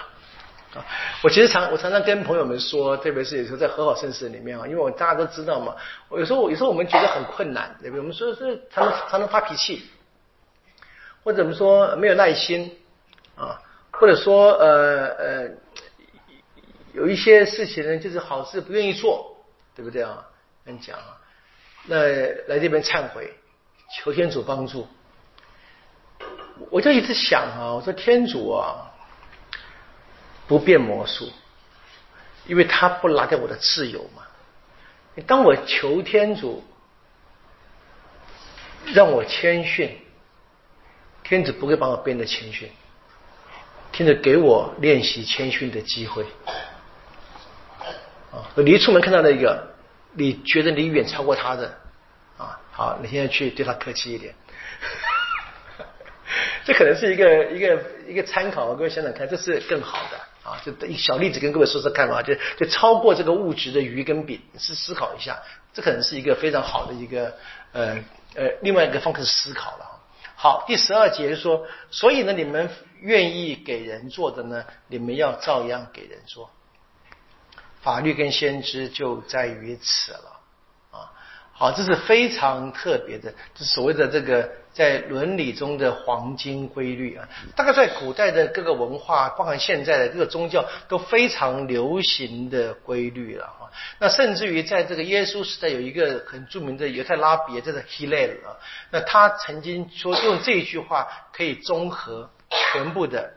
[0.74, 0.84] 啊，
[1.22, 5.76] 我其实常我常常跟朋友们说，特别是有时候在和好圣事里面啊，因为我大家都知道嘛，
[6.08, 8.00] 我有时候有时候我们觉得很困难，对不对？
[8.00, 9.88] 我们说是常常常常发脾气，
[11.22, 12.76] 或者我们说没有耐心
[13.36, 15.48] 啊，或者说呃呃
[16.92, 19.36] 有一些事情呢，就是好事不愿意做，
[19.76, 20.26] 对不对啊？
[20.64, 21.18] 跟你讲啊，
[21.86, 21.98] 那
[22.48, 23.32] 来这边忏悔，
[23.94, 24.88] 求天主帮助。
[26.70, 28.92] 我就一直想啊，我说天主啊，
[30.46, 31.32] 不变魔术，
[32.46, 34.22] 因为他不拿掉我的自由嘛。
[35.26, 36.64] 当我求天主
[38.86, 39.98] 让我谦逊，
[41.22, 42.70] 天主不会把我变得谦逊，
[43.92, 46.24] 天主给我练习谦逊的机会。
[48.32, 49.74] 啊，你一出门看到那个，
[50.12, 51.78] 你觉得你远超过他的
[52.36, 54.34] 啊，好，你现在去对他客气一点。
[56.66, 60.16] 这可能是一个一个一个参考，各位想想看，这是更好的
[60.48, 60.56] 啊！
[60.64, 65.42] 就一小例子跟各位说说看嘛，就就超过这个物质的鱼跟饼，是思考一下，
[65.74, 67.34] 这可能是一个非常好的一个
[67.72, 67.98] 呃
[68.34, 70.00] 呃另外一个方式思考了。
[70.36, 76.50] 好，第十二节说，所以呢，你们愿意给人做的呢，你们要照样给人做。
[77.82, 80.33] 法律跟先知就在于此了。
[81.54, 84.50] 好，这是非常特别的，就所谓的这个。
[84.74, 93.70] 在伦理中的黄金规律啊，大概在古代的各个文化，包含现在的各个宗教都非常流行的规律了哈。
[94.00, 98.58] 那甚至于在这个耶稣时代，有一个很著名的犹太拉比，叫做 Hillel 啊。
[98.90, 103.32] 那他曾经说，用这一句话可以综合全部的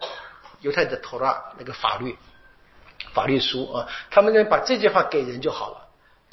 [0.61, 2.17] 犹太的 Torah 那个法律
[3.13, 3.87] 法律书啊。
[4.09, 5.86] 他们呢，把这句话给人就好了。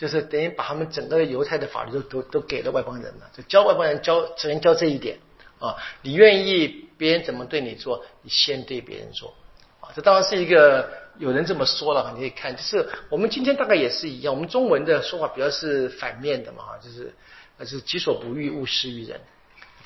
[0.05, 5.17] 就是等于把他们整个犹太的法律都都都给了外邦人了，就教外邦人教只能教这一点
[5.59, 5.77] 啊。
[6.03, 9.33] 你愿意别人怎么对你做，你先对别人做
[9.81, 9.89] 啊。
[9.97, 17.15] 这当然是一个有人这么说了，你可以看，就是我们今天大概也是一样，我们中文的说法比较是反面的嘛，就是
[17.61, 19.19] 就是己所不欲，勿施于人。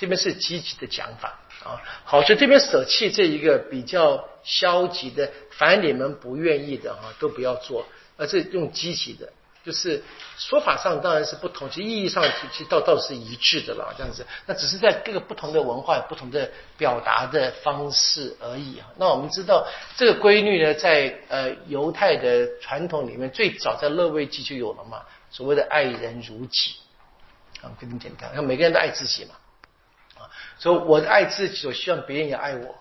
[0.00, 1.78] 这边是积极的讲法啊。
[2.02, 9.32] 好，所以这边舍弃这一个比较消极的，凡你们不愿意的哈，都不要做，而是用积极的。
[9.68, 10.02] 就是
[10.38, 14.26] 说法上当然是不同，其实意义上其实倒倒是一致的啦，这样子。
[14.46, 18.88] 那只是在各个不同的文化、不同的表达的方式而已啊。
[18.96, 26.76] 那我们知道这个规律呢，在呃犹太的传统里面，最早在勒位记就有了嘛，所谓的爱人如己
[27.60, 28.30] 啊，非常简单。
[28.34, 29.34] 那每个人都爱自己嘛，
[30.16, 30.24] 啊，
[30.58, 32.74] 所以我爱自己，我希望别人也爱我，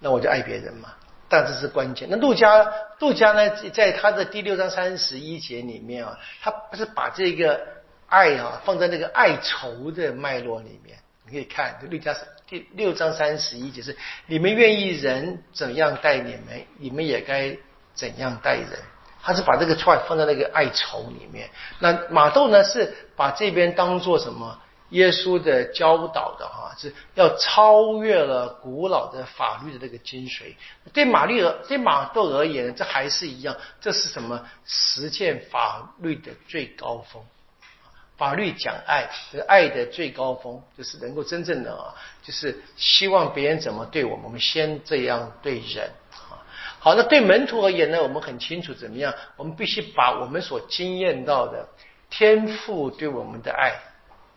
[0.00, 0.92] 那我就爱别人嘛。
[1.34, 2.06] 但这是关键。
[2.08, 7.60] 那陆家，陆家呢，在他的第六章三十一节里面啊，他不是把这个
[8.06, 10.96] 爱啊放在那个爱仇的脉络里面。
[11.26, 12.14] 你可以看，陆家
[12.46, 17.56] 第六章三十一节是：你们愿意人怎样待你们，你们也该
[17.94, 18.78] 怎样待人。
[19.20, 21.48] 他是把这个串放在那个爱仇里面。
[21.80, 24.60] 那马窦呢，是把这边当做什么？
[24.94, 30.54] 耶稣的教导的哈是要超越了古老的法律的那个精髓。
[30.92, 34.40] 对马律而对马窦而言，这还是一样，这是什么？
[34.64, 37.20] 实践法律的最高峰。
[38.16, 46.38] 法律讲爱，这个爱的最高峰就是能够真正的啊，就是希望别人怎么对我们，我们先这样对人啊。
[46.78, 49.12] 好，那对门徒而言呢，我们很清楚怎么样？
[49.36, 51.68] 我们必须把我们所经验到的
[52.08, 53.74] 天赋对我们的爱。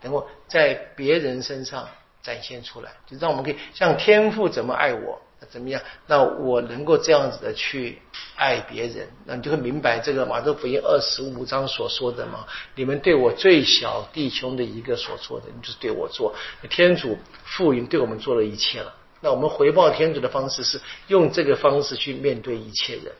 [0.01, 1.87] 能够在别人身上
[2.21, 5.81] 展现出来，就让我们可以像天父怎么爱我，怎么样？
[6.07, 7.99] 那我能够这样子的去
[8.35, 12.45] 爱别人，那你就会明白这个马太福音二十五章所说的嘛。
[12.75, 16.35] 你们对我最小弟兄的一个所做的，你就是对我做。
[16.69, 23.13] 天主父已经对我们做了一切了，那我们回报天主的方式是用这个方式去面对一切人。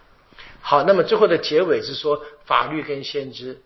[0.60, 3.62] 好，那么最后的结尾是说，法律跟先知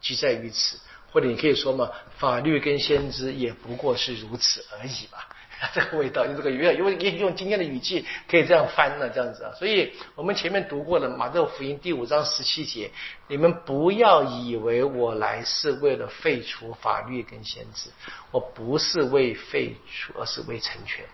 [0.00, 0.78] 即在于此。
[1.10, 5.28] 或者你可以说嘛，法律跟先知也不过是如此而已吧。
[5.74, 9.50] 这个味道，用这个语，用用用今天的语气可以这样翻了，这样子啊。
[9.58, 12.88] 所以我们前面读过了马窦福音第五章十七节，
[13.26, 17.90] 你们不要以为我来是为了废除法律跟先知，
[18.30, 21.04] 我不是为废除，而是为成全。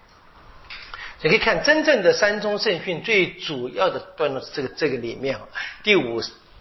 [1.23, 5.49] 你可以看真正的三宗圣训最主要的段落这个这个里面啊，
[5.83, 6.21] 第五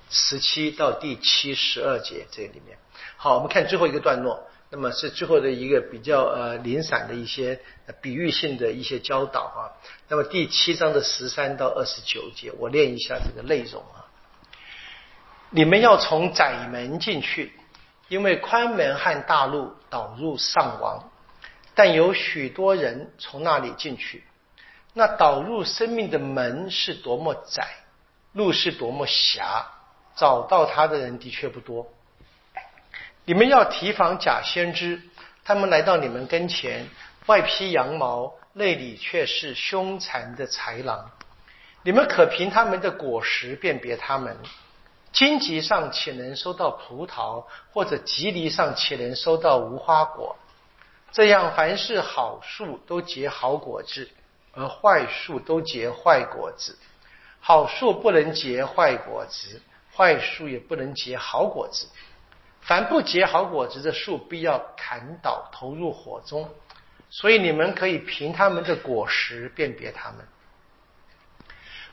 [0.10, 2.78] 十七到第七十二节这里面。
[3.24, 7.58] 好，我们看最后一个段落，那么是最后的一个比较呃零散的一些
[8.02, 9.72] 比喻性的一些教导啊。
[10.10, 14.04] 那么第七章的十三到二十九节，我念一下这个内容啊。
[15.52, 17.54] 你们要从窄门进去，
[18.10, 21.10] 因为宽门和大路导入上王，
[21.76, 24.26] 但有许多人从那里进去。
[24.92, 27.66] 那导入生命的门是多么窄，
[28.34, 29.66] 路是多么狭，
[30.14, 31.88] 找到他的人的确不多。
[33.26, 35.02] 你们要提防假先知，
[35.46, 36.86] 他们来到你们跟前，
[37.28, 41.10] 外披羊毛，内里却是凶残的豺狼。
[41.84, 44.38] 你们可凭他们的果实辨别他们。
[45.14, 50.36] 荆棘上且能收到葡萄，或者棘藜上且能收到无花果。
[51.14, 54.10] 这样，凡是好树都结好果子，
[54.54, 56.78] 而坏树都结坏果子。
[57.40, 59.62] 好树不能结坏果子，
[59.96, 61.88] 坏树也不能结好果子。
[62.66, 66.50] 凡不结好果子的树，必要砍倒，投入火中。
[67.10, 70.26] 所以你们可以凭他们的果实辨别他们。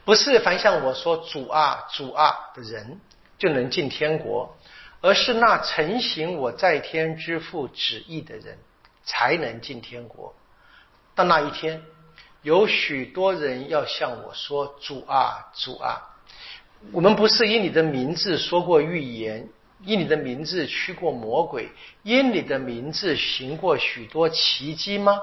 [0.04, 2.98] 不是凡像我说主啊主啊的人
[3.36, 4.56] 就能进天国，
[5.02, 8.56] 而是那成行我在天之父旨意的人
[9.04, 10.34] 才能进天国。
[11.14, 11.82] 到那一天，
[12.40, 16.16] 有许多人要向我说主啊主啊，
[16.92, 19.48] 我们不是以你的名字说过预言。
[19.84, 21.70] 因你的名字驱过魔鬼，
[22.02, 25.18] 因你的名字行过许多奇迹吗？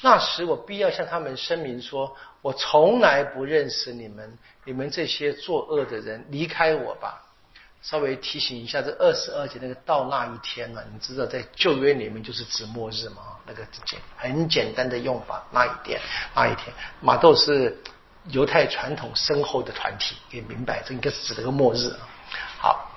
[0.00, 7.20] 那时我必要向他们声明说：我从来不认识你们，你们这些作恶的人，离开我吧。
[7.82, 10.82] 稍微提醒一下，这二十二节那个到那一天呢？
[10.90, 13.22] 你知道在旧约里面就是指末日嘛？
[13.46, 16.00] 那个简很简单的用法，那一天
[16.34, 17.76] 那一天，马豆是
[18.28, 21.94] 犹太传统深厚的团体，也明白这应该是指这个末日。
[22.58, 22.90] 好，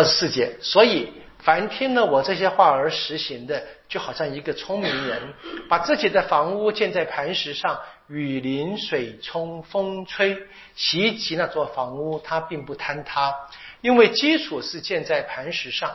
[0.00, 5.34] 二十四节，所以凡听了我这些话而实行的，就好像一个聪明人，
[5.68, 10.38] 把自己的房屋建在磐石上，雨淋水冲风吹，
[10.74, 13.34] 袭击那座房屋，它并不坍塌。
[13.82, 15.94] 因为基础是建在磐石上，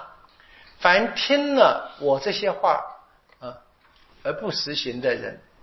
[0.77, 2.79] 凡听了我这些话
[3.39, 3.57] 啊
[4.21, 5.54] 而不实行的人啊，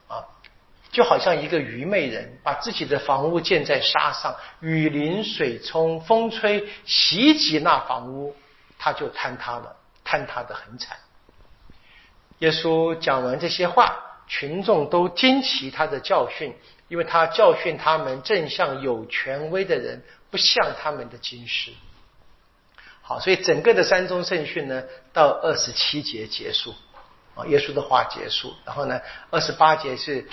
[0.93, 8.37] 就好像一个愚昧人把自己的房屋建在沙上，雨淋、水冲、风吹，袭击那房屋，
[8.79, 9.75] 他就坍塌了，
[10.05, 10.99] 坍塌的很惨。
[12.41, 16.55] 耶稣讲完这些话，群众都惊奇他的教训，
[16.89, 21.71] 因为他教训他们正像有权威的人，不像他们的经师。
[23.01, 24.83] 好，所以整个的三宗圣训呢，
[25.15, 26.75] 到二十七节结束，
[27.35, 29.01] 啊，耶稣的话结束，然后呢，
[29.31, 30.29] 二十八节是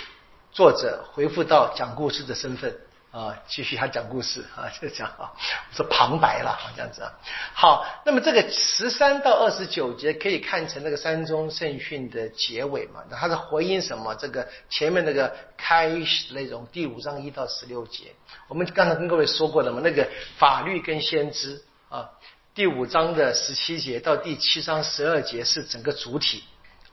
[0.52, 2.76] 作者回复到讲故事的身份，
[3.12, 5.32] 啊，继续他讲故事，啊， 就讲啊，
[5.70, 7.12] 我说旁白了，这样子啊。
[7.54, 13.02] 好，那么这个十三到二十九节可以看成那个三宗圣训的结尾嘛？
[13.10, 14.14] 它的回应什么？
[14.16, 18.12] 这个前面那个开始内容，第五章一到十六节，
[18.48, 19.80] 我们刚才跟各位说过了嘛？
[19.82, 22.10] 那个法律跟先知啊。
[22.52, 26.42] 第五章的十七节到第七章十二节是整个主体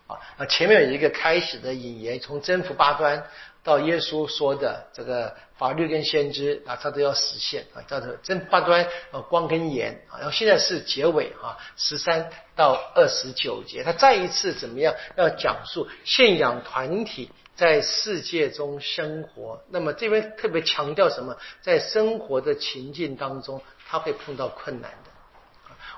[0.07, 3.27] 啊，那前面有一个开始的引言，从征服八端
[3.63, 25.06] 到耶稣说的这个法律跟先知啊，它都要实现啊，叫做征服八端啊光跟盐啊，然后现在是结尾啊，十三到二十九节，他再一次怎么样要讲述信仰团体在世界中生活，那么这边特别强调什么，在生活的情境当中，他会碰到困难的。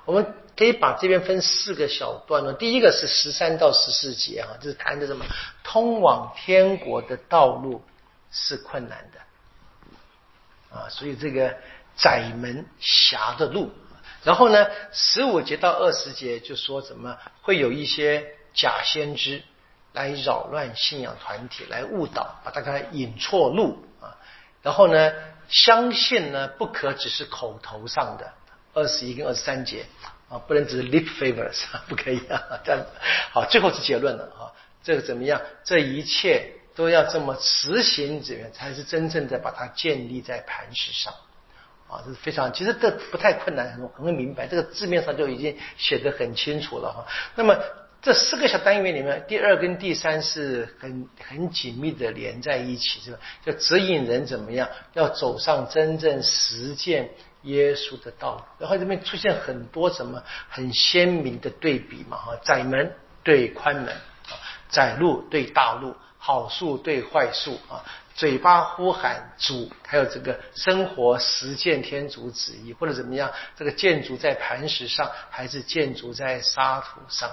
[0.10, 2.52] 我们可以把这边分四个小段落。
[2.52, 5.24] 第一个是十三到十四节哈，就是谈的什么？
[5.64, 7.84] 通往天国的道路
[8.32, 11.56] 是困难的啊，所以这个
[11.96, 13.72] 窄门狭的路。
[14.24, 17.16] 然后呢，十五节到二十节就说什么？
[17.44, 19.44] 会有一些假先知
[19.94, 24.18] 来扰乱信仰团体，来误导，把大家引错路啊。
[24.64, 25.14] 然后呢，
[25.50, 28.34] 相信呢不可只是口头上的。
[28.80, 29.86] 二十一跟二十三节
[30.30, 32.86] 啊，不能只是 lip favors， 不可以啊，这样
[33.32, 35.42] 好，最后是结论了啊，这个怎么样？
[35.64, 41.14] 这一切都要这么实行，怎样才是真正的把它建立在磐石上
[41.90, 42.02] 啊？
[42.06, 47.06] 这是非常，其实这不太困难，很很明白，这个字面上就已经写得很清楚了哈。
[47.36, 47.58] 那么
[48.02, 53.20] 这四个小单元里面，第二跟第三是很很紧密的连在一起，是吧？
[53.46, 57.10] 就指引人怎么样要走上真正实践。
[57.44, 62.18] 耶稣的道路，然后这边出现很多什么很鲜明的对比嘛？
[62.18, 63.96] 哈，窄门对宽门，
[64.70, 73.32] 窄路对大路，好树对坏树，啊，嘴巴呼喊主，还有这个生活实践天主旨意，或者怎么样？
[73.56, 77.32] 这个建筑在磐石上，还是建筑在沙土上？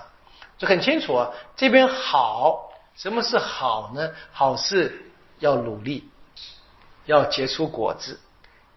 [0.57, 1.31] 就很清楚啊。
[1.57, 4.13] 这边好，什么是好呢？
[4.31, 6.09] 好是要努力，
[7.07, 8.21] 要结出果子。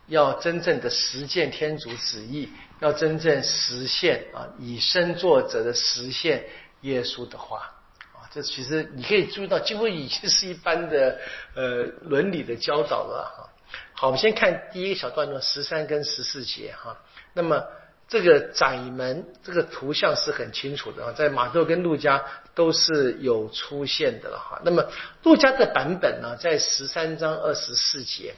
[0.10, 2.50] 要真正的实践天主旨意，
[2.82, 6.44] 要真正实现啊，以身作则的实现
[6.82, 7.72] 耶稣的话
[8.14, 11.20] 啊，这其实你可以注意到，几乎已经是一般的
[11.56, 13.50] 呃伦理的教导了哈。
[13.94, 16.98] 好，我们先看第一个小段落十三跟十四节哈。
[17.34, 17.64] 那么
[18.08, 24.60] 这个窄门这个图像是很清楚的啊，在马窦跟路加都是有出现的了哈。
[24.66, 24.90] 那么
[25.22, 28.34] 路加的版本呢，在十三章二十四节。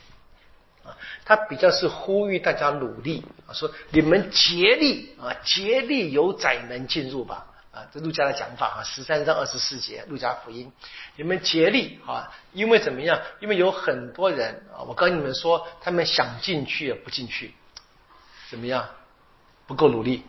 [0.83, 10.71] 啊，他比较是呼吁大家努力啊，说你们竭力啊，竭力有窄门进入吧啊，这陆家的讲法啊，十三章二十四节，陆家福音，
[11.15, 13.21] 你们竭力啊，因为怎么样？
[13.39, 17.53] 因为有很多人啊，我跟你们说，他们想进去也不进去，
[18.49, 18.89] 怎么样？
[19.67, 20.23] 不够努力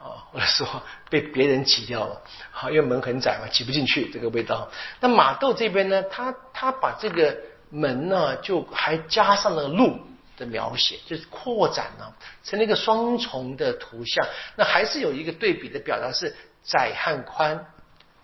[0.00, 4.68] 啊，或者说 被别人挤掉了，好，因为门很窄嘛，挤不进去这个味道。
[4.98, 7.38] 那马窦这边呢，他他把这个。
[7.74, 9.98] 门呢，就还加上了路
[10.36, 12.14] 的描写，就是扩展了，
[12.44, 14.24] 成了一个双重的图像。
[14.54, 17.66] 那还是有一个对比的表达，是窄和宽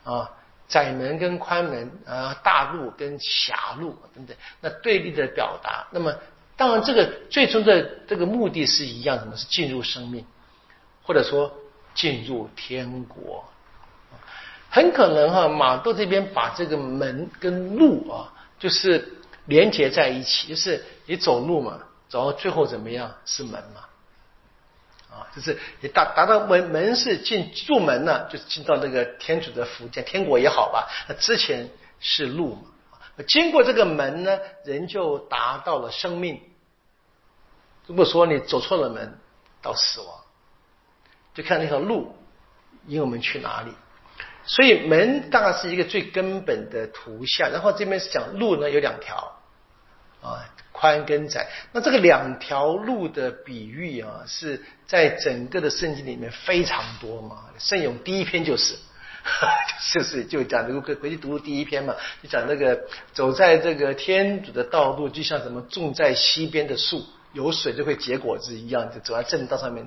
[0.05, 0.31] 啊，
[0.69, 5.89] 窄门跟宽门啊，大路跟狭路等等，那对立的表达。
[5.91, 6.15] 那么，
[6.57, 10.25] 当然这个最终的这个目的是一样，什么是进入生命，
[11.03, 11.53] 或者说
[11.95, 13.45] 进入天国。
[14.71, 19.17] 很可能哈，马窦这边把这个门跟路啊，就是
[19.47, 31.69] 连接在一起，就是你走路嘛，走到最后怎么样是门嘛，啊，就是你达达到门门是进入门呢，就是进到那个天主的福建天国也好吧，那之前
[31.99, 36.41] 是路嘛，经过这个门呢，人就达到了生命。
[37.87, 39.19] 如果说你走错了门，
[39.61, 40.15] 到死亡，
[41.35, 42.15] 就看那条路
[42.87, 43.73] 引我们去哪里。
[44.45, 49.39] 所以门大概是一个最根本的图像，然后这边是讲路呢有两条，
[50.23, 51.47] 啊宽跟窄。
[51.73, 57.45] 那这个两条路的比喻啊，是在整个的圣经里面非常多嘛。
[57.59, 58.77] 圣咏第一篇就是，
[59.93, 62.81] 就是就讲这个回回去读第一篇嘛，就讲那个
[63.13, 67.05] 走在这个天主的道路，就像什么种在西边的树。
[67.33, 69.87] 有水就会结果子一样，就走在正道上面。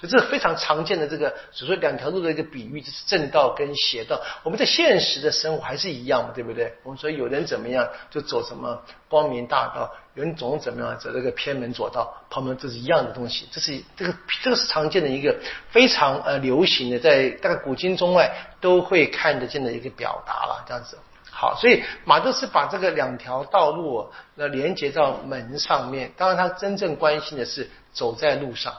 [0.00, 4.20] 所以这是非常常见的这个，所以说两条路的一个比喻，就是正道跟邪道。
[4.42, 6.74] 我们在现实的生活还是一样嘛，对不对？
[6.82, 13.48] 我们说有人怎么样就走什么光明大道，有人总怎么样走这个偏门左道，旁边这是一样的东西。
[13.52, 15.34] 这是这个这个是常见的一个
[15.70, 18.30] 非常呃流行的，在大概古今中外
[18.60, 20.98] 都会看得见的一个表达了，这样子。
[21.40, 26.12] 好，所以马窦是把这个两条道路那连接到门上面。
[26.14, 28.74] 当然，他真正关心的是走在路上。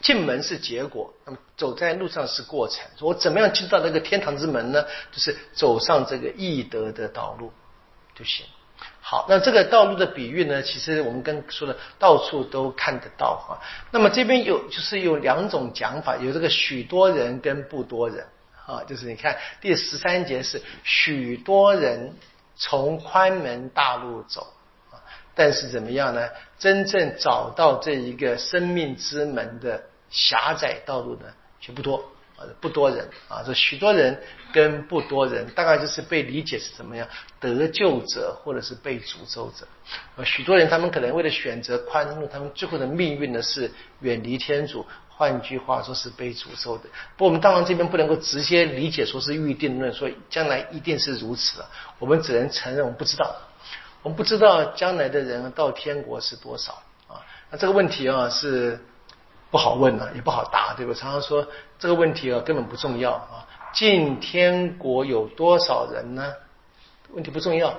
[0.00, 2.82] 进门是结果，那么走在路上是过程。
[2.98, 4.82] 我怎么样进到那个天堂之门呢？
[5.12, 7.52] 就是走上这个义德的道路
[8.14, 8.46] 就行。
[9.02, 13.60] 好，那这个道路的比喻呢，其实我们跟说的到处都看得到哈。
[13.90, 18.26] 那么这边有就是有两种讲法，有这个许多人跟不多人。
[18.66, 22.14] 啊，就是你看第十三节是许多人
[22.56, 24.54] 从宽门大路走
[24.90, 24.96] 啊，
[25.34, 26.28] 但是怎么样呢？
[26.58, 31.26] 真正找到这一个生命之门的狭窄道路呢，
[31.60, 31.96] 却不多
[32.36, 33.42] 啊，不多人啊。
[33.44, 34.18] 这许多人
[34.52, 37.06] 跟不多人，大概就是被理解是怎么样
[37.38, 39.66] 得救者或者是被诅咒者。
[40.24, 44.86] 许多人他们可能为了选择宽路，他们最后的命运呢是远离天主。
[45.16, 46.84] 换句话说，是被诅咒的。
[47.16, 51.68] 不过，我们当然这边不能够直接理解说是预定论，说将来一定是如此了。
[51.98, 53.34] 我们只能承认我们不知道，
[54.02, 56.72] 我们不知道将来的人到天国是多少
[57.06, 57.22] 啊。
[57.50, 58.78] 那这个问题啊是
[59.50, 60.92] 不好问了，也不好答，对吧？
[60.92, 61.46] 常常说
[61.78, 63.46] 这个问题啊根本不重要啊。
[63.72, 66.32] 进天国有多少人呢？
[67.10, 67.72] 问题不重要，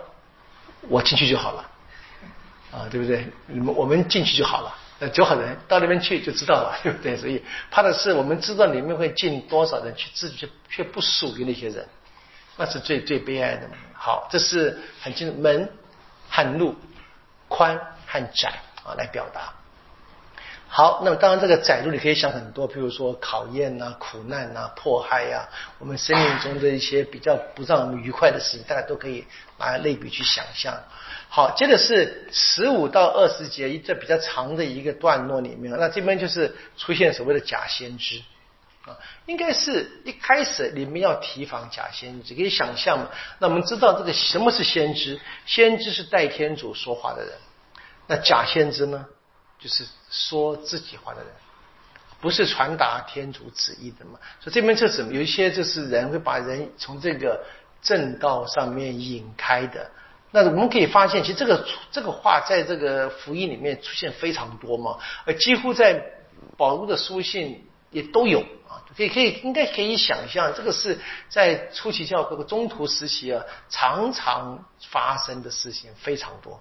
[0.87, 1.65] 我进去就好了
[2.71, 3.27] 啊，对不对？
[3.47, 4.73] 你们我们进去就好了。
[4.99, 7.17] 呃，九好人到那边去就知道了，对 不对？
[7.17, 11.85] 所以怕的是我们知道里面会进多少人，去自己却却不属于那些人，
[12.55, 13.69] 那是最最悲哀的。
[13.93, 15.69] 好，这是很清楚门
[16.29, 16.75] 和路
[17.49, 17.77] 宽
[18.07, 18.53] 和窄
[18.85, 19.53] 啊来表达。
[20.67, 29.25] 好，那么当然这个窄路你可以想很多，比如说考验呐、苦难呐、迫害呀，我们生命中的一些比较不让我们愉快的事情，大家都可以
[29.57, 30.73] 拿类比去想象。
[31.27, 38.21] 好，接着是十五到二十节一这比较长的一个段落里面，那这边就是出现所谓的假先知
[38.85, 38.95] 啊，
[39.25, 43.09] 应该是一开始你们要提防假先知，可以想象嘛？
[43.39, 45.19] 那我们知道这个什么是先知？
[45.45, 47.33] 先知是代天主说话的人，
[48.07, 49.05] 那假先知呢，
[49.59, 51.29] 就是说自己话的人，
[52.21, 54.19] 不是传达天主旨意的嘛？
[54.39, 57.43] 所以这边就是有一些就是人会把人从这个
[57.81, 59.91] 正道上面引开的。
[60.35, 66.03] 那我们可以发现，其实这个这个话在这个福音里面出现非常多嘛，呃，几乎在
[66.57, 76.59] 保罗的书信也都有啊，可以可以应该可以想象，这个是在初期教会和中途时期啊，常常发生的事情非常多。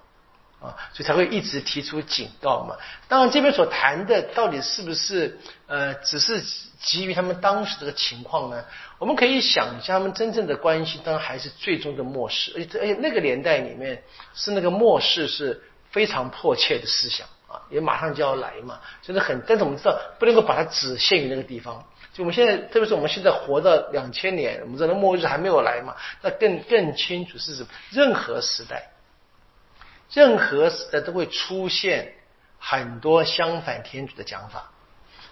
[0.65, 2.75] 啊，所以才会一直提出警告嘛。
[3.07, 5.37] 当然，这边所谈的到底是不是
[5.67, 6.41] 呃，只是
[6.79, 8.63] 基于他们当时这个情况呢？
[8.97, 12.51] 我们可以想象，他们真正的关系当然还是最终的末世。
[12.55, 14.01] 而且，而且，那个年代里面
[14.33, 15.61] 是那个末世是
[15.91, 18.79] 非常迫切的思想啊，也马上就要来嘛。
[19.01, 21.83] 真的很，但是我们知道不能够把它只限于那个地方。
[22.13, 27.67] 就我们现在，特别是我们现在活到两千年，我们知道末日还没有来嘛，那更更清楚是什么？
[27.91, 28.89] 任何时代。
[30.11, 32.13] 任何时代都会出现
[32.59, 34.71] 很多相反天主的讲法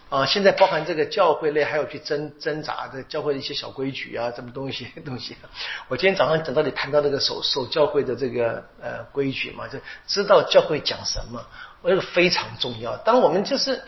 [0.10, 0.26] 啊！
[0.26, 5.36] 现在包含这个教会内还有去挣挣扎的教会的一些小规矩啊，什么东西 东西。
[5.88, 11.44] 我今天早上讲到你谈到那个守守教会的这个呃规矩嘛，就知道教会讲什么，
[11.82, 12.98] 我这个非常重要。
[12.98, 13.82] 当我们就是。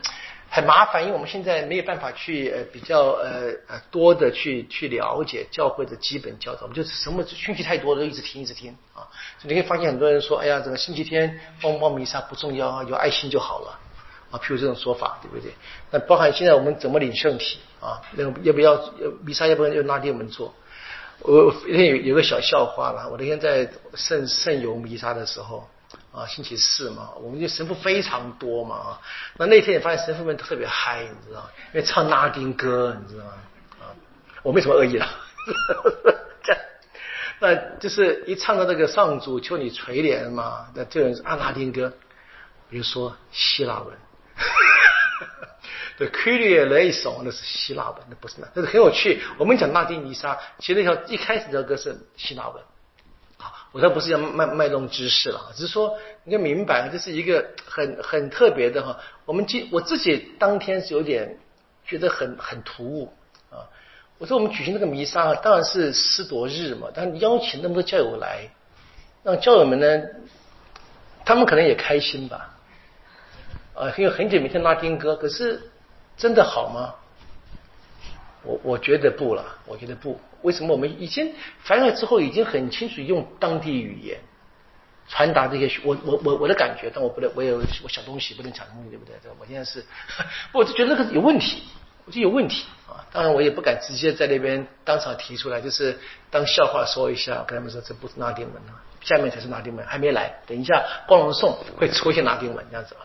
[0.50, 9.04] 很麻烦，因为我们现在没有办法去呃比较呃呃多的去去了解教会的基本教导，我们就是什么讯息太多了，一直听一直听啊。
[9.38, 13.80] 所以你可以发现很多人说，哎呀，这个星期天报不报弥撒不重要啊，有爱心就好了。
[14.32, 15.54] 啊，譬如这种说法，对不对？
[15.91, 18.02] 那包含现在我们怎么领圣体啊？
[18.14, 18.76] 那要不要
[19.24, 19.46] 弥撒？
[19.46, 20.54] 要不要用拉丁文做？
[21.20, 23.08] 我那天有有个小笑话了。
[23.10, 25.68] 我那天在圣圣游弥撒的时候
[26.16, 29.01] 啊，星期四嘛，我们就神父非常多嘛啊。
[29.38, 33.32] 那那天也发现神父们特别嗨，你知道因为唱拉丁歌，你知道吗？
[33.82, 33.84] 啊，
[34.41, 35.05] 我没什么恶意了。
[36.41, 36.57] 这
[37.39, 41.91] 那就是一唱到这个上主求你垂怜嘛，那这人是按拉丁歌，
[42.70, 43.93] 比如说希腊文。
[45.97, 49.22] 对，Kyrie eleison 那是希腊文，那不是那，但是很有趣。
[49.38, 52.63] 我们讲拉丁弥撒，其实那条一开始这歌是希腊文。
[53.76, 58.97] 我倒不是要卖卖弄知识了，只是说你要明白，这是一个很很特别的哈。
[59.26, 61.38] 我们今我自己当天是有点
[61.86, 63.13] 觉得很很突兀
[63.51, 63.67] 啊。
[64.17, 68.47] 我说我们举行这个弥撒，当然是施夺日嘛，但邀请那么多教友来，
[69.23, 70.01] 让教友们呢，
[71.26, 72.55] 他们可能也开心吧。
[73.73, 75.69] 啊，因为很久没听拉丁歌，可是。
[76.17, 76.95] 真的好吗？
[78.46, 80.20] 我我觉得不了，我觉得不。
[80.41, 84.20] 为什么我们已经反了之后，已经很清楚用当地语言
[85.08, 85.80] 传达这些？
[85.84, 89.16] 我我我我的感觉，但我不能，我有我小东西不能讲东西，对不对？
[89.39, 89.84] 我现在是，
[90.54, 91.64] 我就觉得那个有问题，
[92.06, 93.02] 我就有问题啊。
[93.12, 95.98] 当然，我也不敢直接在那边当场提出来，就是
[96.30, 103.02] 当笑话说一下，跟他们说这不是拉丁文啊，下面才是拉丁文，还没来，等一下光荣颂会出现拉丁文这样子啊。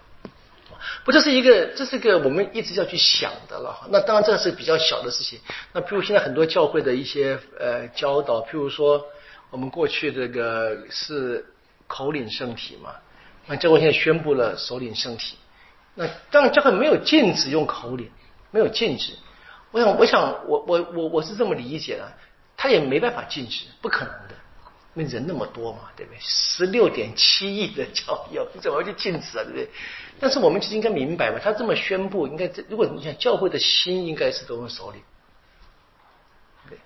[1.04, 3.86] 不，这是一个，这是个我们一直要去想的了。
[3.90, 5.40] 那当然，这是比较小的事情。
[5.72, 9.06] 那譬如现在很多教会的一些呃教导，譬如说
[9.50, 11.44] 我们过去这个是
[11.86, 12.94] 口领圣体嘛，
[13.46, 15.36] 那教会现在宣布了手领圣体。
[15.94, 18.10] 那当然教会没有禁止用口领，
[18.50, 19.12] 没有禁止。
[19.72, 22.12] 我想，我想，我我我我是这么理解的，
[22.56, 24.34] 他也没办法禁止，不可能的。
[24.92, 26.18] 那人那么多嘛，对不对？
[26.20, 29.44] 十六点七亿的教友， 你怎么去禁止啊？
[29.44, 29.68] 对不对？
[30.18, 34.98] 但是我们其实应该明白嘛，他这么宣布，应该这如果你想教会的心，应该是都在手里。
[36.68, 36.76] 对，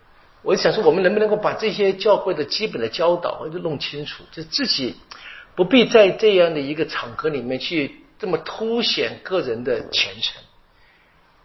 [0.43, 4.97] 我想说，我们能不能够把这些教会的基本的教导就弄清楚，就自己
[5.55, 10.43] 不必在这样的一个场合里面去这么凸显个人的虔诚。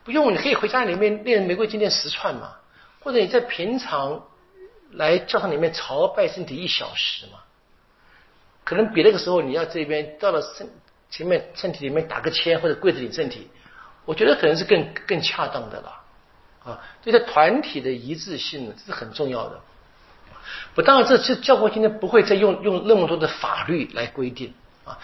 [0.03, 2.55] 不用，你可以回家里面练玫瑰经念十串嘛，
[2.99, 4.25] 或者你在平常。
[4.91, 7.39] 来教堂里面朝拜身体一小时嘛，
[8.63, 10.69] 可能比那个时候你要这边到了身
[11.09, 13.49] 前面身体里面打个签或者跪着领身体，
[14.05, 16.01] 我觉得可能是更更恰当的了
[16.63, 16.81] 啊。
[17.01, 19.59] 这个团体的一致性，是很重要的。
[20.73, 24.53] 不，当然这这教会今天不会再用用那么多的法律来规定。
[24.85, 24.97] 啊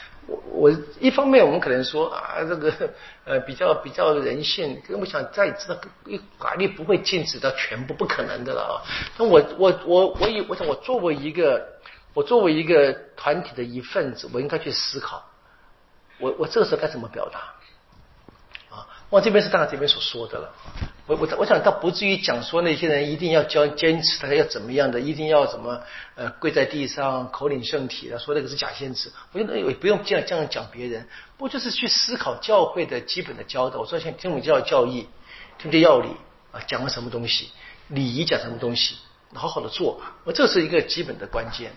[0.55, 2.73] 我一方面我们可能说啊，这个
[3.25, 5.77] 呃比较比较人性，跟我想再知道，
[6.39, 8.75] 法律不会禁止到全部，不可能的了啊。
[9.17, 11.67] 那我我我我以我想我作为一个
[12.13, 15.23] 我作为一个团体的一份子，我应该去思考，
[16.19, 17.39] 我我这个时候该怎么表达
[18.75, 18.87] 啊？
[19.09, 20.53] 我这边是当然这边所说的了，
[21.07, 25.81] 我我我想倒不至于讲说那些人一定要教坚持，他要怎么样的，一定要怎么
[26.15, 33.81] 呃跪在地上口领圣体的，说那个是假先知，我觉得也不用这样这样讲别人，不就是去思考教会的基本的教导？
[33.81, 35.07] 我说像天主教教义、
[35.59, 36.09] 天主教理
[36.51, 37.51] 啊，讲了什么东西，
[37.89, 38.95] 礼仪讲什么东西，
[39.33, 41.71] 好好的做，我这是一个基本的关键。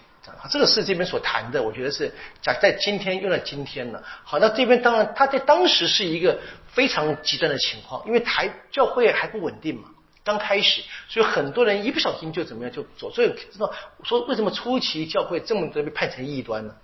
[0.51, 2.13] 这个是这边所谈的，我觉得是
[2.43, 4.03] 讲在今天用到今天了。
[4.25, 9.89] 好，那这边当然他在当时是一个非常极端的情况，因为台教会还不稳定嘛，
[10.25, 13.13] 刚开始，所以很多人一不小心就怎么样就走。
[13.13, 13.73] 所以知道
[14.05, 16.75] 说为什么初期教会这么多被判成异端呢？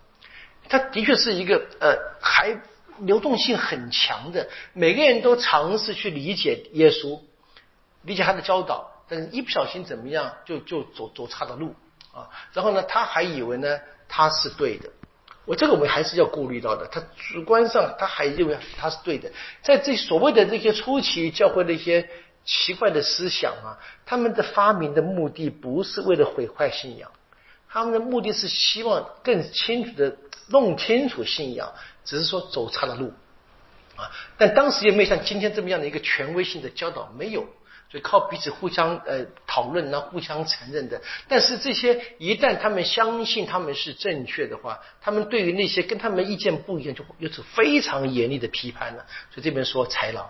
[0.68, 2.58] 他的确是一个呃还
[2.98, 7.20] 流动性很强的，每个人都尝试去理解耶稣，
[8.02, 11.74] 理解他的教导，但是一不小心怎么样就就走走差的路。
[12.14, 14.88] 啊，然后呢，他还以为呢他是对的，
[15.44, 16.86] 我这个我们还是要顾虑到的。
[16.86, 19.30] 他主观上他还认为他是对的，
[19.62, 22.08] 在这所谓的这些初期教会的一些
[22.44, 27.10] 奇怪的思想啊，他们的发明的目的不是为了毁坏信仰，
[27.68, 30.16] 他们的目的是希望更清楚的
[30.48, 31.72] 弄清楚信仰，
[32.04, 33.12] 只是说走差了路
[33.96, 34.12] 啊。
[34.38, 37.44] 但当时也没有像今天这么样的一个权威性的教导，没有。
[37.94, 41.00] 就靠彼此互相呃讨论呢，互相承认的。
[41.28, 49.06] 但是这些一旦他们相信他们是正确的话，他们对于那些跟他们意见不一样，就有着非常严厉的批判了。
[49.30, 50.28] 所以这边说豺狼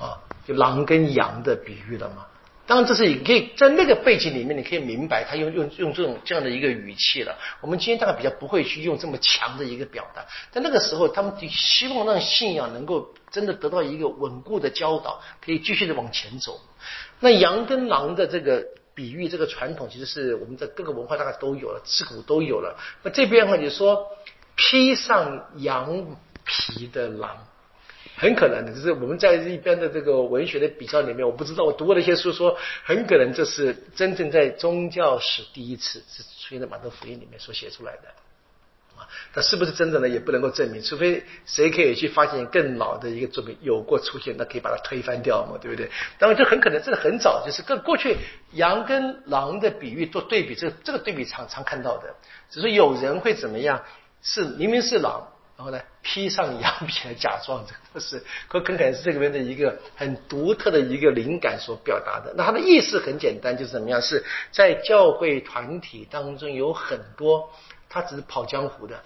[0.00, 2.26] 啊，就狼跟羊的比喻了嘛。
[2.66, 7.36] 当然，这是你可以在那个背景里面，你可以明白他用用用这种这样的一个语气了。
[7.60, 16.58] 我们今天大概比较不会去用这么强的一个表达，但那个时候他们希望让信仰能够真的得到一个稳固的教导，可以继续的往前走。
[17.20, 22.78] 那羊跟狼的这个比喻，这个传统其实是我们在各个文化大概都有了，自古都有了。
[23.02, 24.06] 那这边的话，就说
[24.56, 27.46] 披上羊皮的狼。
[28.16, 38.08] 很可能的，就是我们在一般的这个文学的比较里面，我不知道，我读过的一些书说，很可能这是真正在宗教史第一次是出现在马太福音里面所写出来的。
[38.96, 40.08] 啊，那是不是真的呢？
[40.08, 45.90] 也不能够证明，除非谁可以去发现更老的一个作品有过出现，那可以把它推翻掉嘛，对不对？
[46.16, 48.16] 当然，这很可能这是很早，就是跟过去
[48.52, 52.14] 羊跟狼的比喻做对比，这这个对比常常看到的。
[52.48, 53.82] 只是有人会怎么样？
[54.22, 62.34] 是明明是狼，然后呢披上羊皮来假装这个是，可可能是这里面的一个很独特的一个灵感所表达的。
[62.36, 64.02] 那它的意思很简单，就是怎么样？
[64.02, 67.50] 是在教会团体当中有很多。
[67.86, 69.00] 他只是跑江湖的，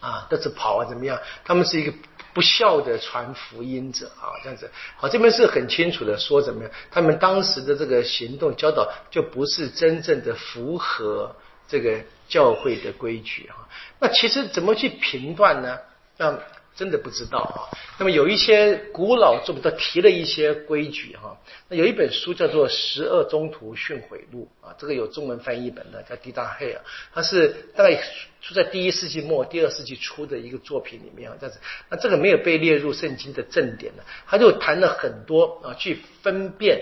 [0.00, 1.20] 啊，都是跑啊，怎么样？
[1.44, 1.92] 他们是一个
[2.32, 4.70] 不孝的传福音者啊，这样子。
[4.96, 6.72] 好，这边是很清楚的说怎么样？
[6.90, 11.36] 他们当时的这个行动教导就不是真正的符合
[11.68, 13.66] 这个教会的规矩啊。
[13.98, 15.78] 那其实怎么去评断呢？
[16.16, 16.38] 那。
[16.78, 17.66] 真的不知道啊。
[17.98, 21.36] 那么有一些古老作品都提了一些规矩哈。
[21.66, 26.80] 那有一本书叫做《十二中途训诲录》啊，这个有中文翻译本的，叫狄大黑啊，
[27.12, 28.00] 它是大概
[28.40, 31.60] 出在第一世纪末、第二世纪初的一个作品里面啊，这样子。
[31.90, 36.80] 那这个没有被列入圣经的正典的，他就谈了很多啊，去分辨。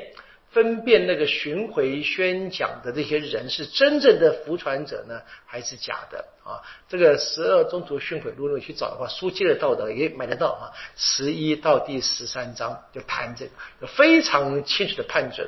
[0.57, 6.65] 分辨那个巡回宣讲的这些人是真正的服传者呢，还是假的啊？
[6.89, 10.73] 这个十二宗徒巡回录里去找的话，书接的到的也买得到啊。
[10.97, 13.45] 十一到第十三章就谈这
[13.81, 15.47] 个，非常清楚的判准。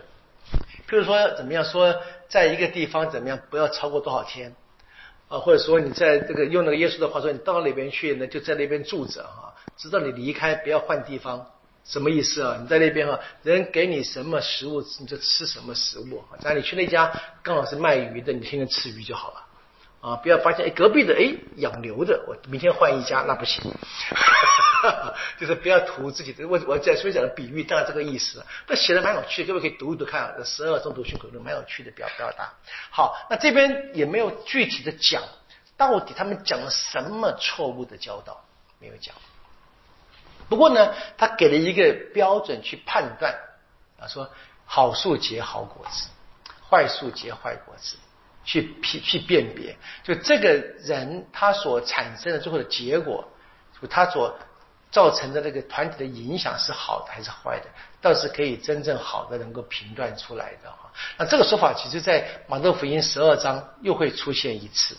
[0.87, 4.55] 譬如说怎么样说，在一个地方怎么样，不要超过多少天
[5.29, 5.39] 啊？
[5.39, 11.51] 或者说你在这个用那个耶稣的话说，你到那边去呢，就在那边住着啊，直到你离开，不要换地方。
[11.89, 12.59] 什么意思啊？
[12.61, 16.23] 你在那边啊，人给你什么食物，你就吃什么食物。
[16.41, 17.11] 假如你去那家
[17.43, 19.45] 刚好是卖鱼的，你天天吃鱼就好了。
[20.01, 23.63] 啊，不要发现哎，隔壁的哎养牛的，我明天换一家那不行。
[25.41, 26.47] 就是不要图自己的。
[26.47, 28.45] 我我在所以讲的比喻，大概这个意思。
[28.69, 30.33] 那写的蛮有趣的，各位可以读一读看。
[30.39, 32.53] 这十二中途训诲录蛮有趣的表表达。
[32.91, 35.23] 好，那这边也没有具体的讲，
[35.77, 38.45] 到底他们讲了什么错误的教导，
[38.79, 39.15] 没有讲。
[40.49, 43.35] 不过呢，他给了一个标准去判断，
[44.01, 44.31] 啊，说
[44.65, 46.09] 好树结好果子，
[46.69, 47.97] 坏树结坏果子，
[48.45, 53.29] 去批去辨别，就这个人他所产生的最后的结果，
[53.81, 54.39] 就他所
[54.91, 57.67] 造成的那个团体的影响是好的还是坏的，
[58.01, 60.91] 倒是可以真正好的能够评断出来的哈。
[61.19, 64.97] 那这个说法，其实在马太福音十二章又会出现一次。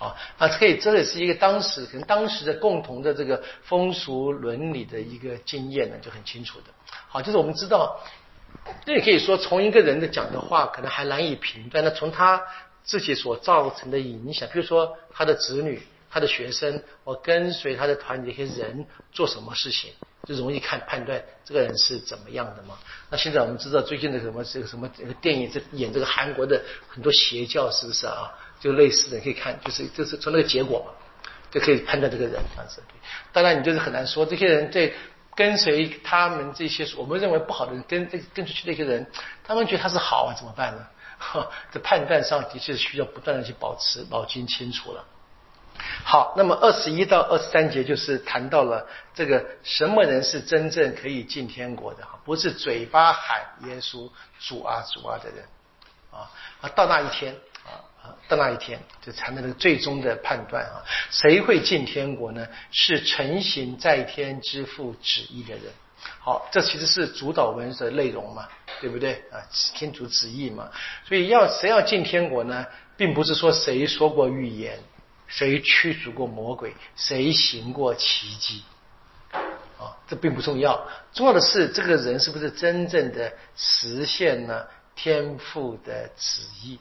[0.00, 6.68] 啊，那可以，这也是一个当时可能当时的共同的这个风俗伦理的一个经验呢，就很清楚的。
[7.06, 8.00] 好，就是我们知道，
[8.86, 11.84] 这也可以说从一个人的讲的话，可能还难以评断。
[11.84, 12.42] 那从他
[12.82, 19.92] 自己所造成的影响，比如说他的子女、他的学生，我跟随他的团体一些人做什么事情，
[20.24, 22.78] 就容易看判断这个人是怎么样的嘛。
[23.10, 28.32] 那现在我们知道最近的什么这个什么这个电影，这演这个韩国的很多邪教，是不是啊？
[28.60, 30.92] 就类似的，可以看，就是就是从那个结果嘛，
[31.50, 32.80] 就可以判断这个人啊是。
[33.32, 34.92] 当然，你就是很难说这些人在
[35.34, 39.10] 跟随他们这些我们认为不好的人跟跟跟出去那些人，
[39.42, 40.86] 他们觉得他是好啊，怎么办呢？
[41.72, 45.04] 这判断上的确是需要不断的去保持脑筋清楚了。
[46.04, 55.44] 好，那么二十一到二十三节就是谈到了这个什么人是真正可以进天国的不是嘴巴喊耶稣主啊主啊的人
[56.10, 56.28] 啊，
[56.74, 57.34] 到那一天。
[58.28, 62.46] 到那一天，就才能那个最终的判断啊，谁会进天国呢？
[62.70, 65.64] 是成行在天之父旨意的人。
[66.18, 68.48] 好，这其实是主导文的内容嘛，
[68.80, 69.36] 对不对啊？
[69.74, 70.70] 天主旨意嘛，
[71.06, 72.64] 所以要谁要进天国呢？
[72.96, 74.78] 并不是说谁说过预言，
[75.26, 78.62] 谁驱逐过魔鬼，谁行过奇迹
[79.32, 80.86] 啊，这并不重要。
[81.12, 86.78] 重要的是这个人是不是真正的实现了天父的旨意。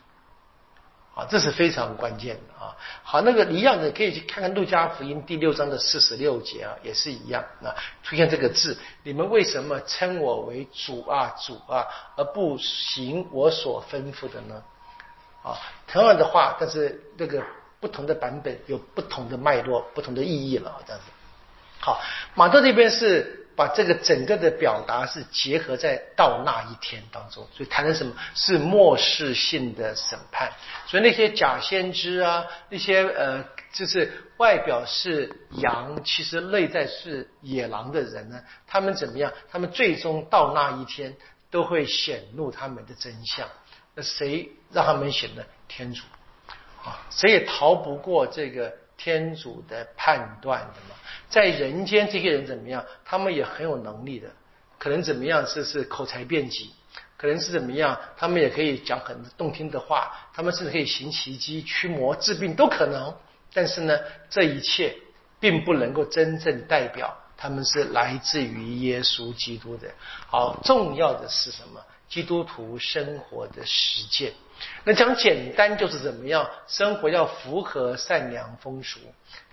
[1.20, 2.76] 啊，这是非常关键的啊！
[3.04, 14.64] 好，那个一样的，可以去看看《路加福音》第六章的四十六节啊，也是一样啊，出现这个字，你们为什么称我为主啊主啊，而不行我所吩咐的呢？
[15.44, 15.58] 啊，
[15.88, 17.44] 同样的话，但是这个
[17.82, 21.12] 不同的版本有不同的脉络、不同的意义了，这样子。
[21.82, 22.00] 好，
[22.36, 23.39] 马特这边是。
[23.60, 30.50] 把这个整个的表达是结合在到那一天当中，所以谈的什么是末世性的审判。
[30.88, 33.44] 所以那些假先知啊，那些呃，
[33.74, 39.30] 就是外表是羊，其实内在是野狼的人呢，他们怎么样？
[39.52, 41.14] 他们最终到那一天
[41.52, 43.46] 都会显露他们的真相。
[43.94, 45.46] 那谁让他们显得？
[45.68, 46.04] 天主
[46.86, 50.96] 啊，谁也逃不过这个天主的判断的嘛。
[51.30, 52.86] 在人间，这些人怎么样？
[53.06, 54.30] 他们也很有能力的，
[54.78, 55.48] 可能怎么样？
[55.48, 56.66] 是是口才辩捷，
[57.18, 57.98] 可能是怎么样？
[58.18, 63.16] 他们也可以讲很动听的话，他们甚至可以行奇迹、驱魔、治病都可能。
[63.54, 63.98] 但是呢，
[64.30, 64.96] 这一切
[65.40, 69.88] 并不能够真正代表他们是来自于耶稣基督的。
[70.28, 71.82] 好，重要的是什么？
[72.10, 74.34] 基督徒生活的实践。
[74.84, 79.00] 那讲简单就是怎么样生活要符合善良风俗。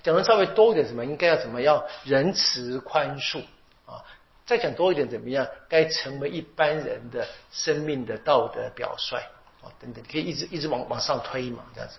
[0.02, 3.44] 讲的稍微多一点，什么应该要怎么样仁慈宽恕
[3.84, 4.02] 啊？
[4.46, 9.16] 再讲多一点，怎么样该成为一般人的生命的道德表率
[9.62, 9.70] 啊？
[9.80, 11.98] 等等，可以一直一直往往上推嘛，这样子。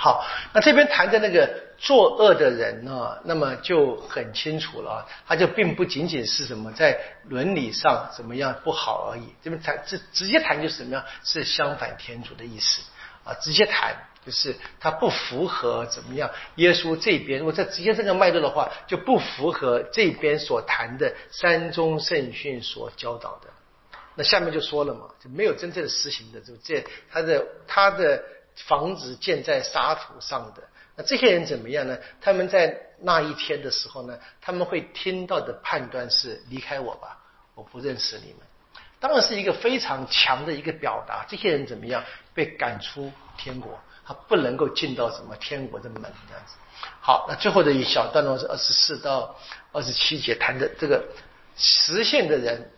[0.00, 9.34] 好，那这边谈的那个作恶的人呢，那么就很清楚了，他就并不仅仅是什么在伦理上怎么样不好而已。
[9.42, 12.80] 这边谈直直接谈就是什么样是相反天主的意思
[13.24, 13.92] 啊，直接谈
[14.24, 23.48] 就是他不符合怎么样耶稣这边，如果在直接这个脉络的话，就不符合这边所谈的三宗圣训所教导的。
[24.14, 28.22] 那下面就说了嘛，就没有真正的实行的，就这他的他的。
[28.66, 30.62] 房子建在沙土上的，
[30.96, 31.96] 那这些人怎么样呢？
[32.20, 37.18] 他们在那一天的时候呢，他们会听到的判断是离开我吧，
[37.54, 38.38] 我不认识你们。
[39.00, 41.24] 当然是一个非常强的一个表达。
[41.28, 42.02] 这些人怎么样
[42.34, 43.78] 被赶出天国？
[44.04, 46.54] 他不能够进到什么天国的门这样子。
[47.00, 49.36] 好，那最后的一小段落是二十四到
[49.70, 51.04] 二十七节谈的这个
[51.56, 52.70] 实现的人。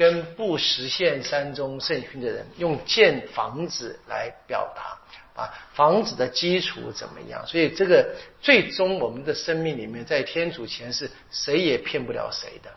[0.00, 4.98] 跟不实现三中圣训的人，用建房子来表达
[5.42, 7.46] 啊，房子的基础怎么样？
[7.46, 12.70] 所以这个最终我们的生命里面，在天主前是谁也骗不了谁的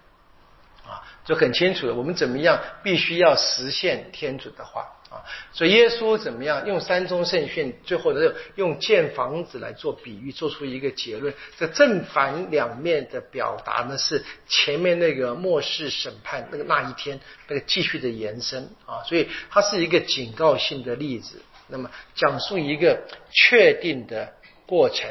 [0.85, 1.93] 啊，就很清楚了。
[1.93, 4.85] 我们怎么样，必须要实现天主的话。
[5.13, 11.31] 啊，所以耶稣怎么样用三宗圣训，最后的用建房子来做比喻，做出一个结论。
[11.55, 21.39] 这正反两面的表达呢，是前面那个末世审判那个那一天那个继续的延伸啊，所以它是一个警告性的例子。
[21.67, 22.99] 那么讲述一个
[23.29, 24.33] 确定的
[24.65, 25.07] 过程，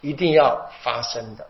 [0.00, 1.46] 一定要发生的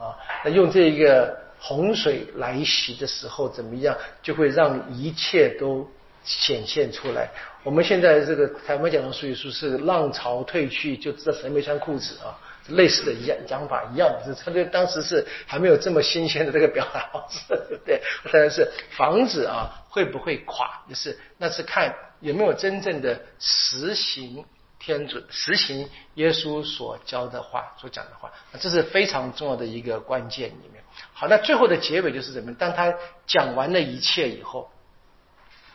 [0.00, 0.18] 啊。
[0.44, 5.88] 那用这一个洪水来袭的时候怎么样，就会让一切都。
[6.24, 7.30] 显现出来。
[7.62, 12.32] 我们现在这个台湾讲的术语说是浪潮退去，就知道谁没穿裤子啊，
[12.68, 14.08] 类似的一样讲法一样。
[14.24, 18.00] 是他这当时是还没有这么新鲜的这个表达方式，对不对？
[18.32, 24.42] 当然是房子啊会不会垮，就是那是看有没有真正的实行
[24.78, 30.82] 天主、实行耶稣所教的话、所讲的话，这是非常重要的一个关键里面。
[31.12, 32.54] 好，那最后的结尾就是什么？
[32.54, 32.94] 当他
[33.26, 34.70] 讲完了一切以后。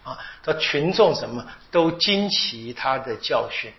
[0.05, 3.73] 啊，他群众什么都惊奇他的教训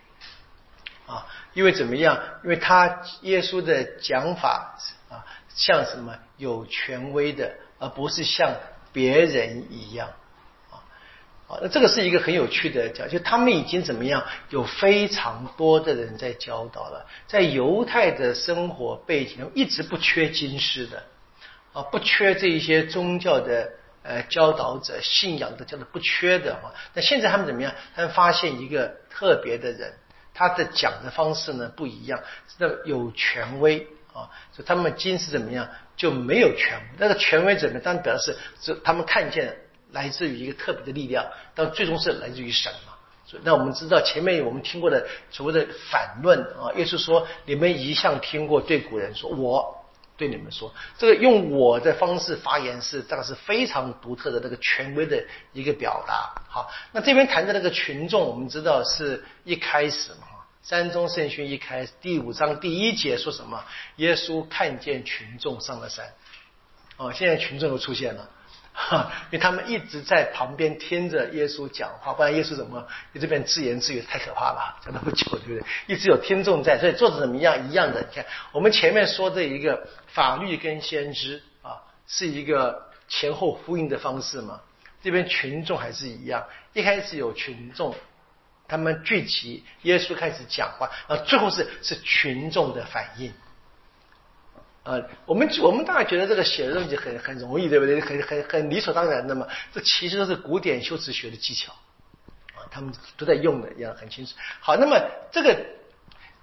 [1.07, 1.25] 啊，
[1.55, 2.19] 因为怎么样？
[2.43, 4.77] 因为他耶稣的讲法
[5.09, 5.23] 啊，
[5.55, 8.51] 像什么有权威的，而不是像
[8.93, 10.09] 别人一样
[10.73, 10.83] 啊。
[11.47, 14.25] 啊，那这个是一个很有趣的讲，就他们已经怎么样？
[14.51, 21.05] 有非常多的人在教导了，在犹太的生活背景一直不缺经师的
[21.73, 23.71] 啊，不缺这一些宗教的。
[24.09, 26.73] 呃，教导者信仰的叫做不缺的哈。
[26.95, 27.75] 那现在他们怎么样？
[27.97, 29.93] 他们发现一个特别的人，
[30.33, 32.21] 他的讲的方式呢不一样，
[32.59, 34.31] 那有权威啊。
[34.53, 36.97] 所以他们今是怎么样就没有权威？
[36.99, 37.81] 那个权威怎么？
[37.81, 39.57] 当然表示是他们看见
[39.91, 41.27] 来自于一个特别的力量，
[41.57, 42.93] 但最终是来自于神嘛。
[43.27, 49.76] 所以那我们知道前面我们听过的所谓的反论啊，耶稣说你们一向听过对古人说我。
[50.17, 56.35] 对你们说，这个用我的方式发言是这个是非常独特的那个权威的一个表达。
[56.49, 60.27] 好，那这边谈的那个群众，我们知道是一开始嘛，
[60.63, 63.63] 三中圣训一开始第五章第一节说什么？
[63.97, 66.07] 耶稣看见群众上了山。
[66.97, 68.31] 哦，现在群众又出现了。
[68.79, 74.03] 哈， 因为他们一直在旁边听着耶稣讲话，不然耶稣怎么在这边自言自语？
[74.03, 75.63] 太可怕了，讲那么久，对不对？
[75.87, 77.69] 一直有听众在，所以做的怎么样？
[77.69, 78.01] 一样的。
[78.03, 84.61] 你看，我们前面说的一个法律跟先知啊，是一个前后呼应的方式嘛。
[85.03, 87.95] 这边群众还是一样，一开始有群众，
[88.69, 93.33] 他们聚集，耶稣开始讲话，啊，最后是是群众的反应。
[94.87, 98.01] 啊，我们我们大概觉得这个写的东西很很容易，对不对？
[98.01, 99.49] 很很很理所当然的嘛。
[99.75, 101.73] 这其实都是古典修辞学的技巧
[102.55, 104.35] 啊，他们都在用的，也很清楚。
[104.61, 104.97] 好，那么
[105.33, 105.59] 这个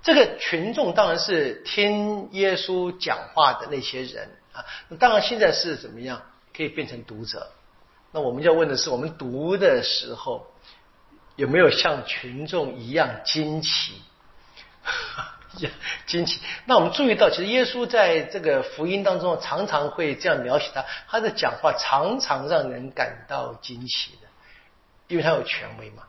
[0.01, 4.65] 这个群众当然是听耶稣讲话的那些人啊。
[4.89, 6.21] 那当然现在是怎么样
[6.53, 7.49] 可以变成读者？
[8.11, 10.45] 那我们要问的是，我们读的时候
[11.37, 14.01] 有没有像群众一样惊奇？
[16.08, 16.39] 惊奇。
[16.66, 24.28] 那我们注意到，其实耶稣在这个福音当中常常会这样描写他，他的讲话常常让人感到惊奇的，
[25.08, 26.04] 因为他有权威嘛。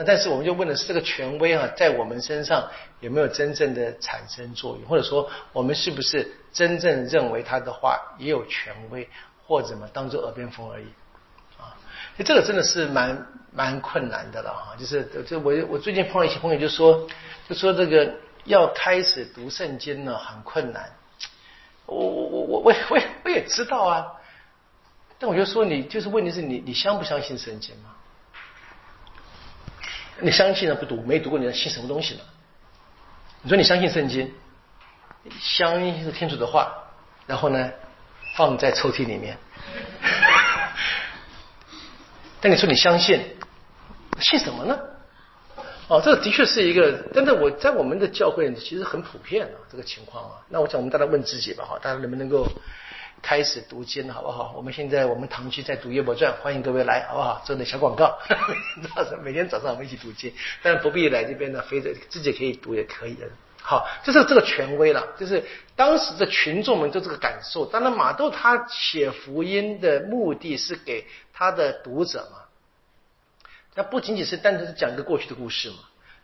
[0.00, 2.68] 那但是我们就问的是，这个权威啊，在我们身上
[3.00, 4.88] 有没有真正的产生作用？
[4.88, 9.08] 或者说，我们是不是真正认为他的话也有权威，
[9.44, 10.86] 或者么当做耳边风而已？
[11.58, 11.74] 啊，
[12.24, 14.76] 这个真的是蛮蛮困难的了哈。
[14.78, 17.08] 就是就我我最近碰到一些朋友就说，
[17.48, 18.14] 就说这个
[18.44, 20.90] 要开始读圣经呢很困难。
[21.86, 24.06] 我我我我我我也我也知道啊，
[25.18, 27.90] 但我就说你就是问题是你你相不相信圣经吗？
[30.20, 32.20] 你相信了不读，没读过，你要信什么东西呢？
[33.42, 34.34] 你说你相信圣经，
[35.40, 36.72] 相信是天主的话，
[37.26, 37.70] 然后呢，
[38.34, 39.38] 放在抽屉里面。
[42.40, 43.36] 但你说你相信，
[44.20, 44.76] 信什么呢？
[45.88, 50.36] 哦，这的确是一个，真的我在我们的教会其实很普遍啊，这个情况啊。
[50.48, 52.46] 那我想我们大家问自己吧，哈，大家能不能够？
[53.20, 54.54] 开始读经好不好？
[54.56, 57.42] 我们现在我们堂区在读《约伯传》，欢迎各位来，好不好？
[57.44, 58.16] 做点小广告。
[58.94, 60.32] 早上每天早上我们一起读经，
[60.62, 63.26] 但是不必来这边呢，非得自己可以读也可以的。
[63.60, 65.42] 好，这是这个权威了，就是
[65.74, 67.66] 当时的群众们就这个感受。
[67.66, 72.38] 当然，马窦他写福音的目的是给他的读者嘛，
[73.78, 75.76] 那不仅仅是单纯是讲一个过去的故事嘛，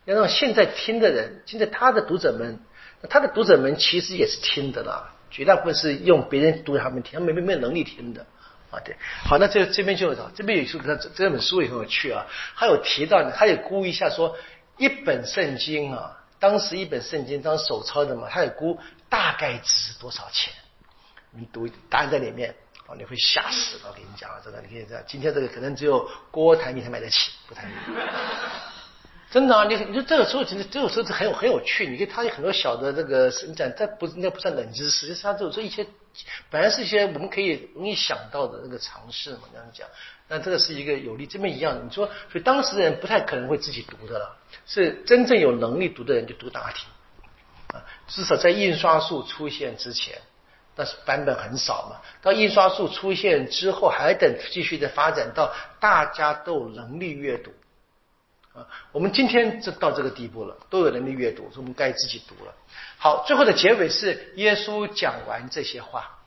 [0.03, 2.59] 要让现在听的人，现在他的读者们，
[3.09, 5.13] 他的读者们其实也是听的啦。
[5.31, 8.25] 绝大部分是用别人读给他们听，他们没没有能力听的
[8.71, 8.81] 啊。
[8.83, 12.25] 对，好，那这这边就这边有书，这这本书也很有趣啊。
[12.57, 14.35] 他有提到，他也估一下说，
[14.77, 18.77] 一本圣经啊，当时一本圣经当手抄的嘛，他也估
[19.07, 20.53] 大概值多少钱？
[21.31, 22.53] 你读答案在里面
[22.87, 23.89] 啊，你会吓死的。
[23.89, 27.75] 我跟你讲啊，这个你可以这样，今天这个可能只有郭台铭才买得起，郭台铭。
[29.31, 35.85] 真的啊，你你说这个时候其实这个时候是很有很有趣，你看他有很多小的这个，你讲这不应该不算冷知识，实际上就是一些
[36.49, 39.87] 本来是一些我们可以容易想到的那个尝试嘛，这样讲。
[40.29, 46.85] 那这个是一个有利，这边一样的，你说所以当时的人不太可能会自己读的了，是真正有能力读的人就读大体
[47.73, 50.21] 啊，至少在印刷术出现之前，
[50.75, 52.01] 但是版本很少嘛。
[52.21, 57.51] 到印刷术出现之后，还等继续的发展到大家都有能力阅读。
[58.53, 62.53] 啊，我们今天这到这个地步了，都有能力阅读，我们该自己读了。
[62.97, 66.19] 好，最后的结尾是耶稣讲完这些话，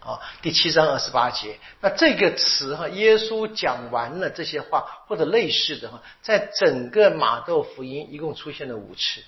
[0.00, 1.58] 啊，第七章二十八节。
[1.82, 9.22] 那这个词哈，耶稣讲完了这些话，或者类似的哈，在整个马窦福音一共出现了五次。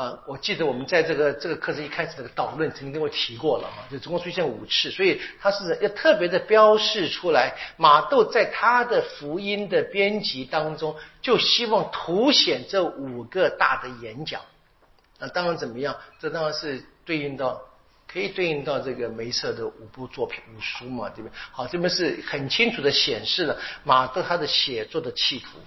[0.00, 7.52] 啊，我记得我们在这个这个课程一开始这个导论曾经跟我提过了哈，就总共出现五次，所以他是要特别的标示出来。
[7.76, 14.40] 马窦在他的福音的编辑当中，就希望凸显这五个大的演讲。
[15.18, 15.94] 那当然怎么样？
[16.18, 17.60] 这当然是对应到
[18.10, 21.32] 可以对应到这个梅瑟的五部作品五书嘛，对不对？
[21.52, 25.58] 好，这边是很清楚的显示了马窦他的写作的企图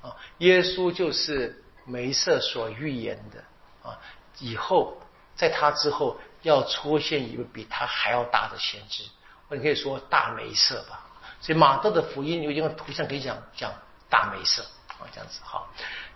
[0.00, 3.44] 啊，耶稣就是梅瑟所预言的。
[3.82, 3.98] 啊，
[4.38, 4.96] 以后
[5.34, 9.04] 在他之后要出现一个比他还要大的先知，
[9.48, 11.06] 或者可以说大梅瑟吧。
[11.40, 13.72] 所以马窦的福音有一个图像可以讲讲
[14.08, 14.62] 大梅瑟
[15.00, 15.68] 啊，这样子好。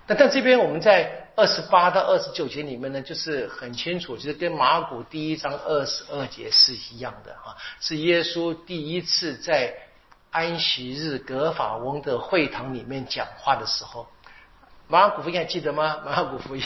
[0.07, 9.75] 那但这边我们在二十八到二十九节里面呢，就是很清楚，其实跟马古第一章二十二节是一样的啊，是耶稣第一次在
[10.31, 14.07] 安息日格法翁的会堂里面讲话的时候。
[14.89, 16.01] 马可福音还记得吗？
[16.07, 16.63] 马可福音，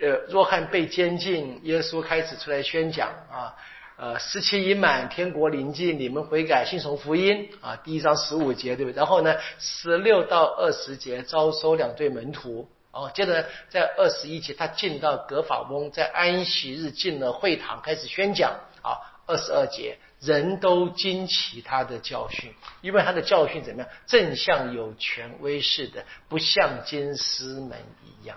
[0.00, 3.54] 呃，若翰被监禁，耶稣开始出来宣讲啊，
[3.96, 7.76] 呃，时期已满，天国临近，你们悔改，信从福音啊。
[7.84, 8.96] 第一章十五节，对不对？
[8.96, 18.50] 然后呢，十六到二十节招收两对门徒，哦，接着在二十一节，他进到格法翁，在安息日进了会堂，开始宣讲
[18.80, 18.96] 啊。
[19.30, 19.96] 二十二节。
[20.20, 22.52] 人都惊奇他的教训，
[22.82, 23.88] 因为他的教训怎么样？
[24.06, 28.36] 正像有权威似的，不像金丝门一样。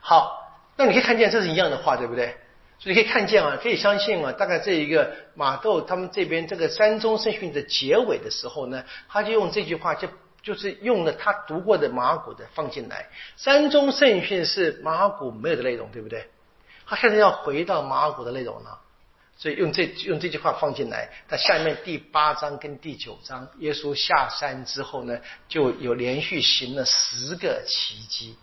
[0.00, 2.36] 好，那你可以看见这是一样的话，对不对？
[2.78, 10.06] 所以可以看见啊，可以相信啊，大概这一个马窦他们这边这个山中圣训的结尾的时候呢，他就用这句话，就
[10.40, 13.08] 就是用了他读过的马古的放进来。
[13.36, 16.30] 山中圣训是马古没有的内容，对不对？
[16.86, 18.78] 他现在要回到马古的内容了。
[19.36, 25.18] 所以用这用这句话放进来，那下面第八章跟第九章，耶稣下山之后呢，
[25.48, 28.36] 就有连续行了十个奇迹，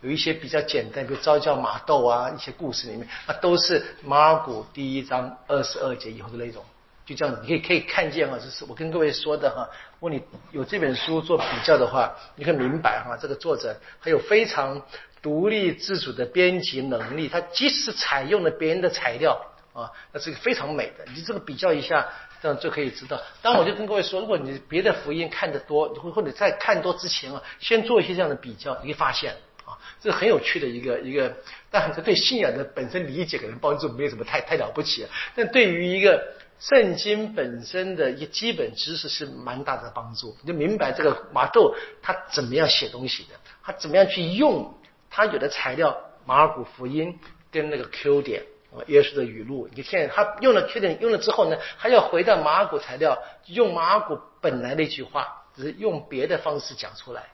[0.00, 6.64] 有一些比较简单，比如招教马豆啊，一些故事里面，那都是马尔谷第一章二十二节以后的内容。
[7.04, 9.68] 就这样子，你可以可以看见哈，这是我跟各位说的哈。
[9.98, 14.82] 如果你有这本书做比较的话，你可以明白哈，这个作者他有非常
[15.20, 19.40] 独立自主的编辑能力，他即使采用了别人的材料
[19.72, 21.04] 啊，那是个非常美的。
[21.14, 22.06] 你这个比较一下，
[22.42, 23.20] 这样就可以知道。
[23.40, 31.34] 当我就跟各位说，如果你别的福音看得多，或或者在看多之前啊，先做一些这样的比较，你会发现啊，这是很有趣的一个一个。
[31.70, 36.22] 但很是对信仰的本身理解可能帮助没有什么太太了不起，但对于一个
[36.58, 40.36] 圣经本身的一个基本知识是蛮大的帮助。
[40.42, 43.30] 你就明白这个马窦他怎么样写东西的，
[43.62, 44.74] 他怎么样去用。
[45.14, 45.94] 他有的材料，
[46.24, 47.18] 马尔谷福音
[47.50, 48.42] 跟那个 Q 点
[48.86, 57.24] 耶稣的语录，你现在他用了确定，用了之后呢，还要回到马尔谷材料，用马尔谷本来那句话，只是用别的方式讲出来，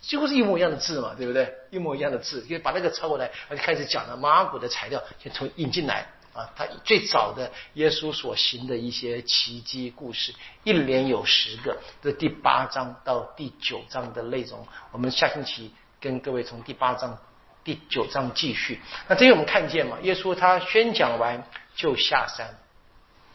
[0.00, 1.52] 几乎是一模一样的字嘛，对不对？
[1.70, 10.34] 一模一样的字，就把那个抄过来，就开始讲了马尔谷的材料，先从引进来啊，他最早的耶稣所行的一些奇迹故事，
[10.64, 15.72] 一连有十个，这第八章到第九章的内容，我们下星期。
[16.02, 17.16] 跟各位从第八章、
[17.64, 18.80] 第九章继续。
[19.08, 21.44] 那这些我们看见嘛，耶稣他宣讲完
[21.74, 22.58] 就下山。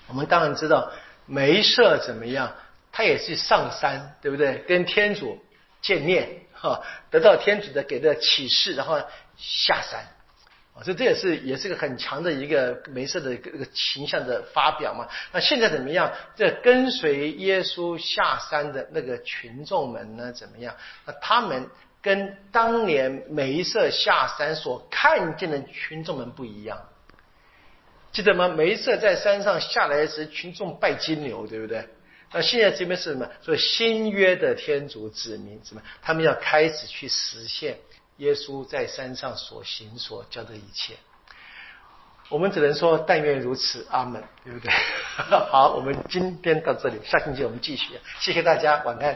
[0.08, 0.92] 我们当然知道
[1.26, 2.56] 梅瑟怎么样，
[2.92, 4.58] 他也是上山，对不对？
[4.68, 5.42] 跟天主
[5.82, 9.02] 见面，哈，得到天主的给的启示，然后
[9.38, 10.06] 下山。
[10.76, 15.08] 啊，所以这也是也是个很强的一个梅瑟的一个形象的发表嘛。
[15.32, 16.12] 那现在怎么样？
[16.36, 20.32] 这跟随耶稣下山的那个群众们呢？
[20.32, 20.76] 怎么样？
[21.06, 21.70] 那他们。
[22.02, 26.80] 跟当年梅瑟下山所看见的群众们不一样，
[28.12, 28.48] 记得吗？
[28.48, 31.88] 梅瑟在山上下来时，群众拜金牛，对不对？
[32.32, 33.28] 那现在这边是什么？
[33.42, 35.82] 说新约的天主子民什么？
[36.02, 37.78] 他们要开始去实现
[38.18, 40.96] 耶稣在山上所行所教的一切。
[42.30, 44.70] 我们只能说但愿如此，阿门，对不对？
[45.50, 47.94] 好，我们今天到这里，下星期我们继续。
[48.20, 49.16] 谢谢大家，晚安。